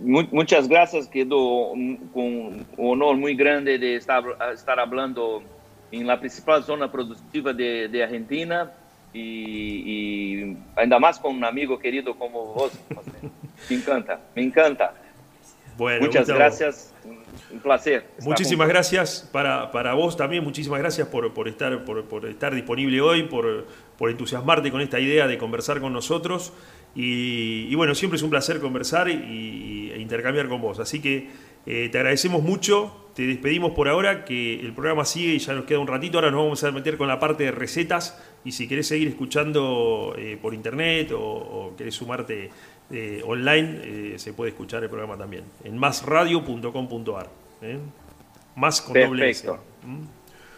Muchas 0.00 0.68
gracias, 0.68 1.08
quedó 1.08 1.72
con 2.12 2.22
un 2.22 2.66
honor 2.76 3.16
muy 3.16 3.34
grande 3.34 3.78
de 3.78 3.96
estar, 3.96 4.22
estar 4.52 4.78
hablando 4.78 5.42
en 5.90 6.06
la 6.06 6.20
principal 6.20 6.62
zona 6.62 6.90
productiva 6.90 7.52
de, 7.52 7.88
de 7.88 8.02
Argentina 8.04 8.70
y, 9.14 10.56
ainda 10.76 10.98
más 10.98 11.18
con 11.18 11.36
un 11.36 11.44
amigo 11.44 11.78
querido 11.78 12.14
como 12.16 12.44
vos. 12.54 12.72
Me 13.68 13.76
encanta, 13.76 14.20
me 14.34 14.42
encanta. 14.42 14.94
Bueno, 15.76 16.06
Muchas 16.06 16.28
gracias, 16.28 16.94
un 17.50 17.58
placer. 17.58 18.06
Muchísimas 18.20 18.68
gracias 18.68 19.28
para, 19.32 19.72
para, 19.72 19.94
vos 19.94 20.16
también, 20.16 20.44
muchísimas 20.44 20.78
gracias 20.78 21.08
por, 21.08 21.32
por 21.34 21.48
estar, 21.48 21.84
por, 21.84 22.04
por, 22.04 22.26
estar 22.26 22.54
disponible 22.54 23.00
hoy, 23.00 23.24
por, 23.24 23.66
por, 23.98 24.10
entusiasmarte 24.10 24.70
con 24.70 24.80
esta 24.80 25.00
idea 25.00 25.26
de 25.26 25.36
conversar 25.36 25.80
con 25.80 25.92
nosotros. 25.92 26.52
Y, 26.96 27.74
bueno, 27.74 27.94
siempre 27.96 28.18
es 28.18 28.22
un 28.22 28.30
placer 28.30 28.60
conversar 28.60 29.08
y, 29.08 29.90
e 29.92 29.98
intercambiar 29.98 30.48
con 30.48 30.60
vos. 30.60 30.78
Así 30.78 31.00
que 31.00 31.28
eh, 31.66 31.88
te 31.90 31.98
agradecemos 31.98 32.40
mucho, 32.40 33.08
te 33.16 33.26
despedimos 33.26 33.72
por 33.72 33.88
ahora, 33.88 34.24
que 34.24 34.60
el 34.60 34.72
programa 34.74 35.04
sigue 35.04 35.34
y 35.34 35.38
ya 35.40 35.54
nos 35.54 35.64
queda 35.64 35.80
un 35.80 35.88
ratito. 35.88 36.18
Ahora 36.18 36.30
nos 36.30 36.44
vamos 36.44 36.62
a 36.62 36.70
meter 36.70 36.96
con 36.96 37.08
la 37.08 37.18
parte 37.18 37.42
de 37.44 37.50
recetas 37.50 38.22
y 38.44 38.52
si 38.52 38.68
querés 38.68 38.86
seguir 38.86 39.08
escuchando 39.08 40.14
eh, 40.16 40.38
por 40.40 40.54
internet 40.54 41.10
o, 41.10 41.20
o 41.20 41.76
querés 41.76 41.96
sumarte 41.96 42.50
eh, 42.90 43.22
online 43.24 43.80
eh, 43.82 44.18
se 44.18 44.32
puede 44.32 44.50
escuchar 44.50 44.82
el 44.82 44.90
programa 44.90 45.16
también 45.16 45.44
en 45.64 45.76
másradio.com.ar. 45.78 47.28
¿eh? 47.62 47.78
Más 48.56 48.80
con 48.80 48.94
doble 48.94 49.30
S. 49.30 49.50
¿Mm? 49.50 50.04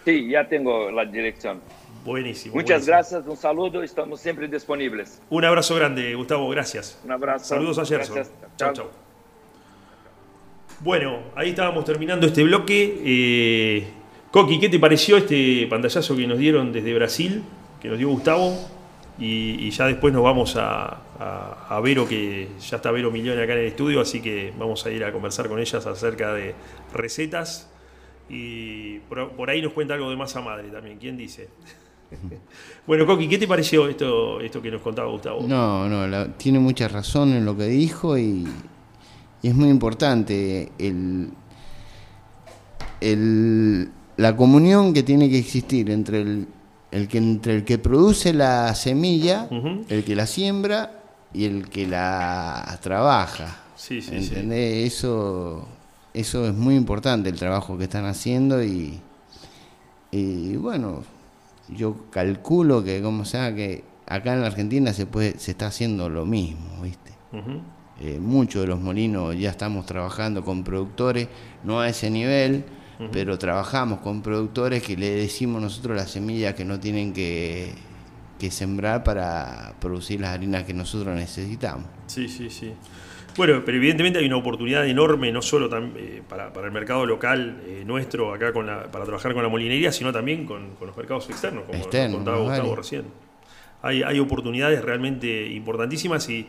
Sí, 0.05 0.29
ya 0.29 0.49
tengo 0.49 0.91
la 0.91 1.05
dirección. 1.05 1.61
Buenísimo. 2.05 2.55
Muchas 2.55 2.87
gracias, 2.87 3.27
un 3.27 3.37
saludo, 3.37 3.83
estamos 3.83 4.21
siempre 4.21 4.47
disponibles. 4.47 5.21
Un 5.29 5.45
abrazo 5.45 5.75
grande, 5.75 6.15
Gustavo, 6.15 6.49
gracias. 6.49 7.01
Un 7.05 7.13
abrazo. 7.13 7.45
Saludos 7.45 7.79
a 7.79 7.85
Gerson. 7.85 8.23
Chao, 8.57 8.73
chao. 8.73 8.91
Bueno, 10.81 11.19
ahí 11.35 11.51
estábamos 11.51 11.85
terminando 11.85 12.27
este 12.27 12.45
bloque. 12.45 13.89
Coqui, 14.31 14.61
¿qué 14.61 14.69
te 14.69 14.79
pareció 14.79 15.17
este 15.17 15.67
pantallazo 15.69 16.15
que 16.15 16.27
nos 16.27 16.39
dieron 16.39 16.73
desde 16.73 16.95
Brasil, 16.95 17.43
que 17.81 17.89
nos 17.89 17.99
dio 17.99 18.09
Gustavo? 18.09 18.76
Y, 19.19 19.71
ya 19.71 19.87
después 19.87 20.13
nos 20.13 20.23
vamos 20.23 20.57
a, 20.57 20.99
a, 21.69 21.81
Vero, 21.81 22.07
que 22.07 22.49
ya 22.61 22.77
está 22.77 22.91
Vero 22.91 23.11
Millón 23.11 23.39
acá 23.39 23.55
en 23.55 23.61
el 23.61 23.67
estudio, 23.67 24.01
así 24.01 24.21
que 24.21 24.53
vamos 24.59 24.85
a 24.85 24.91
ir 24.91 25.05
a 25.05 25.13
conversar 25.13 25.49
con 25.49 25.59
ellas 25.59 25.87
acerca 25.87 26.35
de 26.35 26.55
recetas. 26.93 27.71
Y 28.29 28.99
por, 29.01 29.49
ahí 29.49 29.63
nos 29.63 29.73
cuenta 29.73 29.95
algo 29.95 30.11
de 30.11 30.17
masa 30.17 30.41
madre 30.43 30.69
también, 30.69 30.99
¿quién 30.99 31.17
dice? 31.17 31.49
bueno, 32.87 33.07
Coqui, 33.07 33.29
¿qué 33.29 33.39
te 33.39 33.49
pareció 33.49 33.89
esto, 33.89 34.41
esto 34.41 34.61
que 34.61 34.71
nos 34.71 34.83
contaba 34.83 35.11
Gustavo? 35.11 35.43
No, 35.47 35.89
no, 35.89 36.31
tiene 36.33 36.59
mucha 36.59 36.87
razón 36.89 37.33
en 37.33 37.45
lo 37.45 37.57
que 37.57 37.67
dijo 37.67 38.19
y, 38.19 38.47
es 39.43 39.55
muy 39.55 39.69
importante 39.69 40.73
el, 40.77 41.31
el, 43.01 43.91
la 44.17 44.37
comunión 44.37 44.93
que 44.93 45.05
tiene 45.05 45.31
que 45.31 45.39
existir 45.39 45.89
entre 45.91 46.21
el 46.21 46.49
el 46.91 47.09
que, 47.09 47.19
entre 47.19 47.57
el 47.57 47.65
que 47.65 47.79
produce 47.79 48.33
la 48.33 48.75
semilla, 48.75 49.49
el 49.89 50.05
que 50.05 50.15
la 50.17 50.27
siembra 50.27 50.93
y 51.33 51.45
el 51.45 51.69
que 51.69 51.87
la 51.87 52.79
trabaja. 52.83 53.63
Sí, 53.77 54.01
sí, 54.01 54.17
¿Entendés? 54.17 54.95
Eso, 54.95 55.67
eso 56.15 56.47
es 56.47 56.55
muy 56.55 56.77
importante, 56.77 57.29
el 57.29 57.39
trabajo 57.39 57.77
que 57.77 57.85
están 57.85 58.07
haciendo 58.07 58.63
y, 58.65 58.99
y 60.11 60.57
bueno, 60.57 61.05
yo 61.69 61.97
calculo 62.11 62.83
que 62.83 63.03
como 63.03 63.25
sea 63.25 63.55
que 63.55 63.85
acá 64.07 64.35
en 64.35 64.41
la 64.41 64.47
Argentina 64.47 64.93
se 64.93 65.07
puede 65.07 65.39
se 65.39 65.51
está 65.51 65.67
haciendo 65.67 66.09
lo 66.09 66.25
mismo, 66.25 66.83
¿viste? 66.83 67.13
Eh, 68.01 68.19
muchos 68.21 68.63
de 68.63 68.69
los 68.69 68.81
molinos 68.81 69.37
ya 69.39 69.51
estamos 69.51 69.85
trabajando 69.87 70.45
con 70.45 70.65
productores, 70.65 71.29
no 71.65 71.81
a 71.81 71.89
ese 71.89 72.11
nivel, 72.11 72.65
pero 73.13 73.39
trabajamos 73.39 74.01
con 74.01 74.23
productores 74.23 74.83
que 74.83 74.97
le 74.97 75.11
decimos 75.11 75.61
nosotros 75.61 75.97
las 75.97 76.11
semillas 76.11 76.55
que 76.55 76.65
no 76.65 76.81
tienen 76.81 77.13
que, 77.13 77.73
sembrar 78.51 79.03
para 79.03 79.75
producir 79.81 80.21
las 80.21 80.31
harinas 80.31 80.65
que 80.65 80.75
nosotros 80.75 81.15
necesitamos. 81.15 81.87
Sí, 82.07 82.29
sí, 82.29 82.49
sí. 82.49 82.73
Bueno, 83.37 83.63
pero 83.65 83.77
evidentemente 83.77 84.19
hay 84.19 84.27
una 84.27 84.37
oportunidad 84.37 84.87
enorme, 84.87 85.31
no 85.31 85.43
solo 85.43 85.69
eh, 85.97 86.23
para, 86.27 86.51
el 86.65 86.73
mercado 86.73 87.05
local 87.05 87.61
eh, 87.67 87.83
nuestro, 87.85 88.33
acá 88.33 88.53
con 88.53 88.67
la, 88.67 88.85
para 88.85 89.05
trabajar 89.05 89.35
con 89.35 89.43
la 89.43 89.49
molinería, 89.49 89.93
sino 89.93 90.13
también 90.13 90.47
con, 90.47 90.71
los 90.81 90.97
mercados 90.97 91.29
externos, 91.29 91.65
como 91.65 91.83
contaba 92.15 92.39
Gustavo 92.39 92.77
recién. 92.77 93.05
Hay, 93.83 94.03
hay 94.03 94.19
oportunidades 94.21 94.83
realmente 94.83 95.49
importantísimas 95.49 96.29
y 96.31 96.47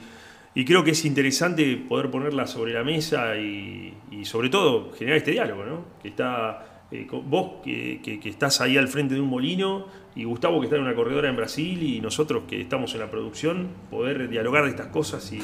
y 0.58 0.66
creo 0.66 0.84
que 0.84 0.90
es 0.90 1.06
interesante 1.06 1.78
poder 1.88 2.10
ponerla 2.10 2.48
sobre 2.48 2.74
la 2.74 2.84
mesa 2.84 3.38
y, 3.38 3.94
sobre 4.24 4.50
todo 4.50 4.92
generar 4.94 5.20
este 5.20 5.30
diálogo, 5.30 5.64
¿no? 5.64 5.86
Que 6.02 6.08
está 6.08 6.86
eh, 6.90 7.06
vos 7.12 7.62
que, 7.64 8.20
estás 8.26 8.60
ahí 8.60 8.76
al 8.76 8.88
frente 8.88 9.14
de 9.14 9.22
un 9.22 9.28
molino 9.28 9.86
y 10.16 10.24
Gustavo 10.24 10.60
que 10.60 10.66
está 10.66 10.78
en 10.78 10.82
una 10.82 10.96
corredora 10.96 11.30
en 11.30 11.36
Brasil 11.36 11.84
y 11.84 12.02
nosotros 12.02 12.46
que 12.50 12.60
estamos 12.60 12.92
en 12.96 13.02
la 13.02 13.12
producción, 13.12 13.68
poder 13.92 14.30
dialogar 14.30 14.64
de 14.64 14.72
estas 14.72 14.88
cosas 14.88 15.32
y, 15.32 15.40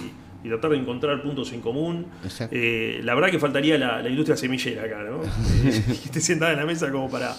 tratar 0.49 0.71
de 0.71 0.77
encontrar 0.77 1.21
puntos 1.21 1.53
en 1.53 1.61
común. 1.61 2.07
Eh, 2.49 2.99
la 3.03 3.13
verdad 3.13 3.29
que 3.29 3.39
faltaría 3.39 3.77
la, 3.77 4.09
industria 4.09 4.35
semillera 4.35 4.85
acá, 4.85 5.03
¿no? 5.03 5.21
que 5.61 5.91
esté 5.91 6.21
sentada 6.21 6.53
en 6.53 6.57
la 6.57 6.65
mesa 6.65 6.91
como 6.91 7.07
para, 7.07 7.35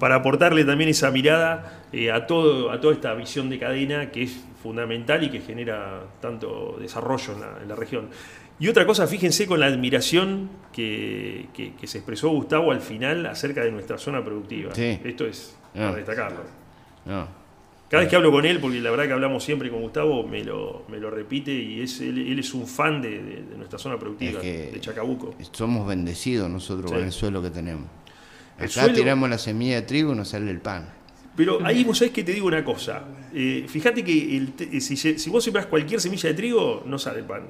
para 0.00 0.16
aportarle 0.16 0.64
también 0.64 0.90
esa 0.90 1.12
mirada 1.12 1.84
eh, 1.92 2.10
a, 2.10 2.26
todo, 2.26 2.72
a 2.72 2.80
toda 2.80 2.94
esta 2.94 3.14
visión 3.14 3.50
de 3.50 3.58
cadena 3.58 4.10
que 4.10 4.22
es 4.22 4.40
fundamental 4.62 5.22
y 5.22 5.28
que 5.28 5.40
genera 5.40 6.00
tanto 6.20 6.78
desarrollo 6.80 7.34
en 7.62 7.68
la, 7.68 7.76
región. 7.76 8.08
Y 8.58 8.68
otra 8.68 8.86
cosa, 8.86 9.06
fíjense 9.06 9.46
con 9.46 9.60
la 9.60 9.66
admiración 9.66 10.50
que, 10.72 11.48
se 11.84 11.98
expresó 11.98 12.30
Gustavo 12.30 12.72
al 12.72 12.80
final 12.80 13.26
acerca 13.26 13.62
de 13.62 13.70
nuestra 13.70 13.98
zona 13.98 14.24
productiva. 14.24 14.72
Esto 14.74 15.26
es 15.26 15.56
para 15.74 15.94
destacarlo. 15.94 16.40
Cada 17.90 18.02
vez 18.02 18.08
que 18.08 18.16
hablo 18.16 18.30
con 18.30 18.46
él, 18.46 18.60
porque 18.60 18.80
la 18.80 18.90
verdad 18.90 19.06
que 19.06 19.12
hablamos 19.12 19.42
siempre 19.42 19.68
con 19.68 19.82
Gustavo, 19.82 20.22
me 20.22 20.44
lo, 20.44 20.84
me 20.88 20.98
lo 20.98 21.10
repite 21.10 21.52
y 21.52 21.82
es, 21.82 22.00
él, 22.00 22.38
es 22.38 22.54
un 22.54 22.66
fan 22.66 23.02
de, 23.02 23.44
nuestra 23.56 23.78
zona 23.78 23.98
productiva, 23.98 24.40
de 24.40 24.78
Chacabuco. 24.80 25.34
Somos 25.52 25.86
bendecidos 25.86 26.48
nosotros 26.48 26.90
con 26.90 27.02
el 27.02 27.12
suelo 27.12 27.42
que 27.42 27.50
tenemos. 27.50 27.86
Acá 28.60 28.92
tiramos 28.92 29.28
la 29.30 29.38
semilla 29.38 29.76
de 29.76 29.82
trigo 29.82 30.12
y 30.12 30.16
nos 30.16 30.28
sale 30.28 30.50
el 30.50 30.60
pan. 30.60 31.00
Pero 31.36 31.64
ahí 31.64 31.84
vos 31.84 31.98
sabés 31.98 32.12
que 32.12 32.22
te 32.22 32.32
digo 32.32 32.46
una 32.46 32.64
cosa. 32.64 33.02
Eh, 33.32 33.64
fíjate 33.68 34.04
que 34.04 34.46
eh, 34.58 34.80
si, 34.80 35.30
vos 35.30 35.42
sembrás 35.42 35.66
cualquier 35.66 36.00
semilla 36.00 36.28
de 36.28 36.34
trigo, 36.34 36.82
no 36.84 36.98
sale 36.98 37.22
pan. 37.22 37.44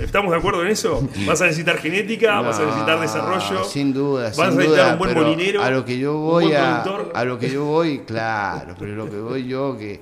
¿Estamos 0.00 0.30
de 0.30 0.38
acuerdo 0.38 0.62
en 0.62 0.68
eso? 0.68 1.08
Vas 1.26 1.40
a 1.40 1.46
necesitar 1.46 1.78
genética, 1.78 2.40
vas 2.40 2.60
a 2.60 2.66
necesitar 2.66 3.00
desarrollo. 3.00 3.64
Sin 3.64 3.92
duda, 3.92 4.24
vas 4.28 4.38
a 4.38 4.50
necesitar 4.52 4.92
un 4.92 4.98
buen 4.98 5.14
molinero. 5.14 5.62
A 5.62 5.70
lo 5.70 5.84
que 5.84 5.98
yo 5.98 6.16
voy 6.18 6.52
a, 6.52 6.82
a, 6.82 7.24
lo 7.24 7.38
que 7.38 7.50
yo 7.50 7.64
voy, 7.64 8.00
claro, 8.00 8.76
pero 8.78 8.94
lo 8.94 9.10
que 9.10 9.16
voy 9.16 9.48
yo 9.48 9.76
que 9.76 10.00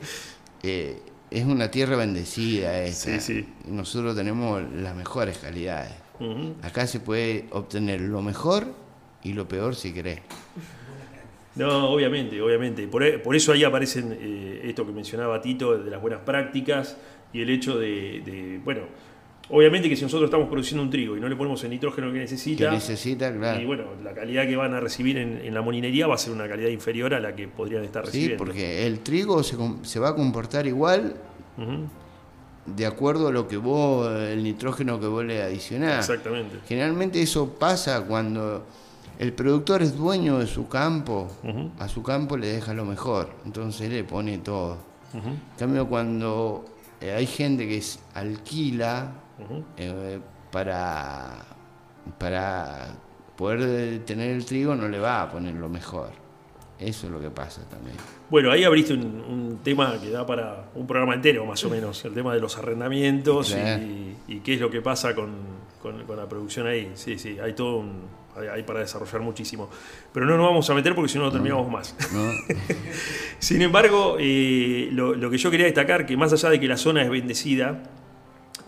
eh, 0.63 0.99
es 1.31 1.45
una 1.45 1.71
tierra 1.71 1.97
bendecida 1.97 2.83
esta. 2.83 3.19
Sí, 3.19 3.43
sí. 3.43 3.49
Nosotros 3.67 4.15
tenemos 4.15 4.63
las 4.75 4.95
mejores 4.95 5.39
calidades. 5.39 5.93
Acá 6.63 6.87
se 6.87 7.01
puede 7.01 7.47
obtener 7.51 8.01
lo 8.01 8.23
mejor 8.23 8.84
y 9.25 9.33
lo 9.33 9.49
peor 9.49 9.75
si 9.75 9.93
querés. 9.93 10.21
No, 11.57 11.91
obviamente, 11.91 12.41
obviamente. 12.41 12.87
Por, 12.89 13.03
e, 13.03 13.23
eso 13.33 13.53
ahí 13.53 13.65
aparecen 13.65 14.17
eh, 14.21 14.61
esto 14.65 14.87
que 14.87 14.93
mencionaba 14.93 15.41
Tito, 15.41 15.79
de 15.79 15.91
las 15.91 16.01
buenas 16.01 16.21
prácticas 16.21 16.97
y 17.33 17.43
el 17.43 17.51
hecho 17.51 17.79
de, 17.79 18.61
bueno, 18.65 18.83
obviamente 19.51 19.89
que 19.89 19.97
si 19.97 20.03
nosotros 20.03 20.29
estamos 20.29 20.49
produciendo 20.49 20.83
un 20.83 20.91
trigo 20.91 21.17
y 21.17 21.21
no 21.21 21.29
le 21.29 21.37
ponemos 21.37 21.63
el 21.65 21.71
nitrógeno 21.71 22.13
que 22.13 22.19
necesita, 22.19 22.71
necesita 22.71 23.33
claro. 23.33 23.61
y 23.61 23.65
bueno, 23.65 23.85
la 24.03 24.15
calidad 24.15 24.47
que 24.47 24.55
van 24.55 24.73
a 24.75 24.81
recibir 24.81 25.19
en, 25.19 25.53
la 25.53 25.61
molinería 25.61 26.07
va 26.07 26.15
a 26.15 26.19
ser 26.19 26.33
una 26.33 26.49
calidad 26.49 26.69
inferior 26.69 27.13
a 27.13 27.21
la 27.21 27.35
que 27.35 27.49
podrían 27.49 27.85
estar 27.85 28.05
recibiendo. 28.05 28.37
Sí, 28.37 28.39
porque 28.39 28.87
el 28.87 29.01
trigo 29.01 29.43
se, 29.43 29.99
va 29.99 30.09
a 30.09 30.15
comportar 30.15 30.67
igual 30.67 31.17
de 32.67 32.87
acuerdo 32.87 33.29
a 33.29 33.33
lo 33.33 33.47
que 33.47 33.57
vos, 33.57 34.11
el 34.13 34.43
nitrógeno 34.43 34.99
que 34.99 35.07
vos 35.07 35.25
le 35.25 35.43
adicionás. 35.43 36.09
Exactamente. 36.09 36.59
Generalmente 36.67 37.21
eso 37.21 37.51
pasa 37.59 38.05
cuando 38.07 38.65
el 39.19 39.33
productor 39.33 39.83
es 39.83 39.97
dueño 39.97 40.39
de 40.39 40.47
su 40.47 40.69
campo, 40.69 41.29
a 41.79 41.89
su 41.89 42.03
campo 42.03 42.37
le 42.37 42.49
deja 42.49 42.75
lo 42.75 42.85
mejor, 42.85 43.31
entonces 43.45 43.91
le 43.91 44.05
pone 44.05 44.39
todo. 44.39 44.79
Ujú, 45.15 45.29
En 45.29 45.41
cambio, 45.59 45.89
cuando 45.89 46.65
eh, 47.01 47.13
hay 47.13 47.27
gente 47.27 47.67
que 47.69 47.79
es- 47.79 48.01
alquila 48.15 49.13
eh, 49.77 50.19
para, 50.51 51.45
para 52.19 52.89
poder 53.37 54.05
tener 54.05 54.31
el 54.31 54.45
trigo, 54.45 54.75
no 54.75 54.89
le 54.89 54.99
va 54.99 55.23
a 55.23 55.31
poner 55.31 55.55
lo 55.55 55.69
mejor. 55.69 56.11
Eso 56.79 57.07
es 57.07 57.13
lo 57.13 57.21
que 57.21 57.31
pasa 57.31 57.63
también. 57.71 57.97
Bueno, 58.29 58.51
ahí 58.51 58.65
abriste 58.65 58.95
un, 58.95 59.05
un 59.21 59.59
tema 59.63 59.95
que 60.01 60.11
da 60.11 60.27
para 60.27 60.67
un 60.75 60.87
programa 60.87 61.15
entero, 61.15 61.47
más 61.47 61.63
o 61.65 61.71
menos, 61.71 62.05
el 62.05 62.13
tema 62.15 62.35
de 62.35 62.41
los 62.41 62.59
arrendamientos 62.59 63.53
Claro. 63.53 63.83
y, 63.83 64.17
y 64.27 64.41
qué 64.41 64.55
es 64.55 64.61
lo 64.61 64.71
que 64.71 64.83
pasa 64.83 65.15
con, 65.15 65.31
con- 65.81 66.03
con 66.05 66.17
la 66.17 66.29
producción 66.29 66.67
ahí. 66.67 66.91
Sí, 66.95 67.17
sí, 67.19 67.39
hay 67.39 67.53
todo 67.55 67.77
un, 67.79 68.03
hay, 68.53 68.63
para 68.63 68.81
desarrollar 68.81 69.21
muchísimo. 69.21 69.69
Pero 70.13 70.27
no 70.27 70.37
nos 70.37 70.47
vamos 70.47 70.69
a 70.71 70.75
meter 70.75 70.95
porque 70.95 71.09
si 71.11 71.19
no, 71.19 71.25
no 71.25 71.33
terminamos 71.33 71.71
más. 71.71 71.95
¿no? 72.13 72.31
Sin 73.39 73.63
embargo, 73.63 74.17
eh, 74.19 74.89
lo, 74.93 75.15
lo 75.15 75.31
que 75.31 75.39
yo 75.39 75.51
quería 75.51 75.67
destacar, 75.67 76.07
que 76.07 76.17
más 76.17 76.33
allá 76.33 76.51
de 76.51 76.61
que 76.61 76.67
la 76.69 76.77
zona 76.77 77.03
es 77.03 77.11
bendecida, 77.11 77.83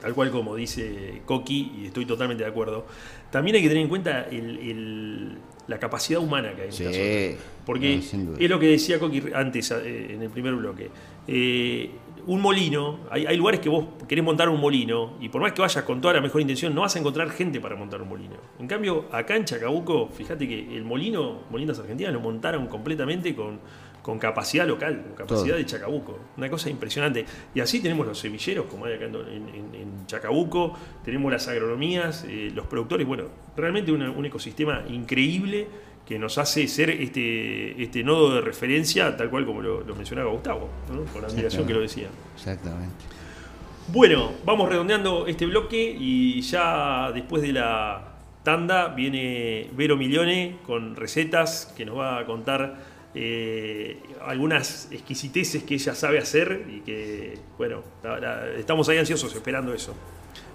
tal 0.01 0.15
cual 0.15 0.31
como 0.31 0.55
dice 0.57 1.23
Coqui, 1.25 1.73
y 1.83 1.87
estoy 1.87 2.07
totalmente 2.07 2.45
de 2.45 2.51
acuerdo, 2.51 2.87
también 3.31 3.57
hay 3.57 3.63
que 3.63 3.69
tener 3.69 3.83
en 3.83 3.89
cuenta 3.89 4.23
el- 4.31 4.59
el- 4.59 5.39
la 5.67 5.79
capacidad 5.81 6.21
humana 6.21 6.55
que 6.55 6.63
hay 6.63 6.69
en 6.69 6.73
esta 6.73 6.93
Sí, 6.93 7.29
zona. 7.35 7.43
Porque 7.65 8.01
no, 8.15 8.37
es 8.39 8.51
lo 8.51 8.61
que 8.61 8.67
decía 8.69 8.99
Coqui 9.01 9.23
antes, 9.35 9.71
eh, 9.73 10.13
en 10.15 10.23
el 10.23 10.31
primer 10.31 10.55
bloque. 10.55 10.91
Eh, 11.27 11.91
un 12.27 12.41
molino, 12.43 12.99
hay, 13.11 13.25
hay 13.27 13.37
lugares 13.37 13.61
que 13.61 13.69
vos 13.69 13.87
querés 14.09 14.25
montar 14.25 14.49
un 14.49 14.61
molino, 14.61 15.13
y 15.21 15.29
por 15.29 15.41
más 15.41 15.53
que 15.53 15.63
vayas 15.63 15.85
con 15.85 16.01
toda 16.01 16.15
la 16.15 16.21
mejor 16.21 16.41
intención, 16.41 16.75
no 16.75 16.81
vas 16.81 16.97
a 16.97 16.99
encontrar 16.99 17.31
gente 17.31 17.61
para 17.61 17.77
montar 17.77 18.03
un 18.03 18.09
molino. 18.09 18.35
En 18.59 18.67
cambio, 18.67 19.07
acá 19.13 19.37
en 19.37 19.45
Chacabuco, 19.45 20.09
fíjate 20.09 20.49
que 20.49 20.77
el 20.77 20.85
molino, 20.85 21.43
Molinas 21.51 21.79
Argentinas, 21.79 22.13
lo 22.13 22.21
montaron 22.21 22.67
completamente 22.67 23.35
con, 23.37 23.61
con 24.03 24.19
capacidad 24.19 24.67
local, 24.67 25.03
con 25.07 25.15
capacidad 25.15 25.51
Todo. 25.51 25.57
de 25.59 25.67
Chacabuco. 25.67 26.19
Una 26.37 26.49
cosa 26.51 26.69
impresionante. 26.71 27.25
Y 27.55 27.61
así 27.61 27.81
tenemos 27.81 28.07
los 28.07 28.19
semilleros, 28.19 28.67
como 28.67 28.87
hay 28.87 28.95
acá 28.95 29.05
en, 29.05 29.15
en- 29.15 29.75
en 29.75 30.07
Chacabuco, 30.07 30.75
tenemos 31.05 31.31
las 31.31 31.47
agronomías, 31.49 32.25
eh, 32.29 32.51
los 32.55 32.67
productores, 32.67 33.07
bueno, 33.07 33.25
realmente 33.57 33.93
una- 33.93 34.11
un 34.11 34.25
ecosistema 34.27 34.83
increíble 34.89 35.67
que 36.07 36.19
nos 36.19 36.39
hace 36.39 36.69
ser 36.69 36.91
este, 36.91 37.83
este 37.83 38.05
nodo 38.05 38.35
de 38.37 38.41
referencia, 38.41 39.17
tal 39.17 39.29
cual 39.29 39.45
como 39.45 39.61
lo, 39.61 39.81
lo 39.83 39.95
mencionaba 39.97 40.31
Gustavo, 40.31 40.69
¿no? 40.93 41.05
con 41.13 41.23
la 41.23 41.29
admiración 41.29 41.67
que 41.67 41.75
lo 41.75 41.81
decía. 41.81 42.09
Exactamente. 42.35 43.05
Bueno, 43.89 44.33
vamos 44.45 44.69
redondeando 44.69 45.27
este 45.27 45.47
bloque 45.47 45.97
y 45.99 46.41
ya 46.43 47.11
después 47.13 47.43
de 47.43 47.53
la 47.53 48.13
tanda 48.43 48.89
viene 48.89 49.69
Vero 49.73 49.97
Milione 49.97 50.59
con 50.65 50.95
recetas 50.97 51.73
que 51.77 51.85
nos 51.85 51.99
va 51.99 52.19
a 52.21 52.25
contar 52.27 52.77
eh, 53.15 53.99
algunas 54.27 54.89
exquisiteces 54.93 55.63
que 55.65 55.75
ella 55.75 55.95
sabe 55.95 56.19
hacer 56.19 56.67
y 56.69 56.81
que, 56.81 57.39
bueno, 57.59 57.83
la- 58.05 58.21
la- 58.21 58.49
estamos 58.59 58.89
ahí 58.89 58.99
ansiosos 58.99 59.35
esperando 59.35 59.73
eso. 59.73 59.95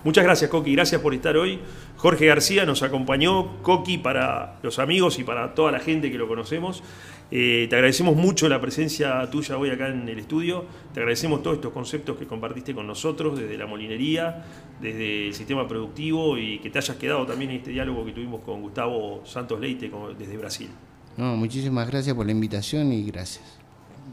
Muchas 0.04 0.24
gracias, 0.24 0.50
Coqui, 0.50 0.74
gracias 0.74 1.00
por 1.00 1.14
estar 1.14 1.38
hoy. 1.38 1.60
Jorge 1.98 2.26
García 2.26 2.66
nos 2.66 2.82
acompañó, 2.82 3.62
Coqui 3.62 4.00
para 4.00 4.58
los 4.64 4.80
amigos 4.80 5.20
y 5.20 5.24
para 5.24 5.54
toda 5.54 5.72
la 5.72 5.80
gente 5.80 6.12
que 6.12 6.18
lo 6.18 6.28
conocemos. 6.28 6.84
Eh, 7.30 7.68
te 7.70 7.76
agradecemos 7.76 8.16
mucho 8.16 8.50
la 8.50 8.60
presencia 8.60 9.30
tuya 9.30 9.58
hoy 9.58 9.70
acá 9.70 9.88
en 9.88 10.10
el 10.10 10.20
estudio. 10.20 10.66
Te 10.94 11.00
agradecemos 11.00 11.44
todos 11.44 11.58
estos 11.58 11.72
conceptos 11.72 12.18
que 12.18 12.26
compartiste 12.26 12.74
con 12.74 12.88
nosotros, 12.88 13.40
desde 13.40 13.58
la 13.58 13.68
molinería, 13.68 14.44
desde 14.82 15.28
el 15.28 15.34
sistema 15.34 15.68
productivo 15.68 16.38
y 16.38 16.60
que 16.60 16.70
te 16.70 16.80
hayas 16.80 16.98
quedado 16.98 17.26
también 17.26 17.52
en 17.52 17.58
este 17.58 17.72
diálogo 17.72 18.04
que 18.04 18.12
tuvimos 18.12 18.42
con 18.42 18.62
Gustavo 18.62 19.22
Santos 19.26 19.60
Leite 19.60 19.92
desde 20.18 20.38
Brasil. 20.38 20.70
No, 21.16 21.36
muchísimas 21.36 21.88
gracias 21.88 22.16
por 22.16 22.26
la 22.26 22.32
invitación 22.32 22.92
y 22.92 23.04
gracias. 23.06 23.60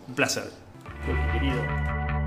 Un 0.06 0.14
placer, 0.14 0.44
Coqui, 1.06 1.38
querido. 1.38 2.17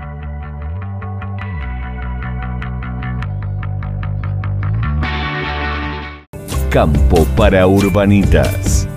Campo 6.72 7.26
para 7.36 7.66
Urbanitas. 7.66 8.88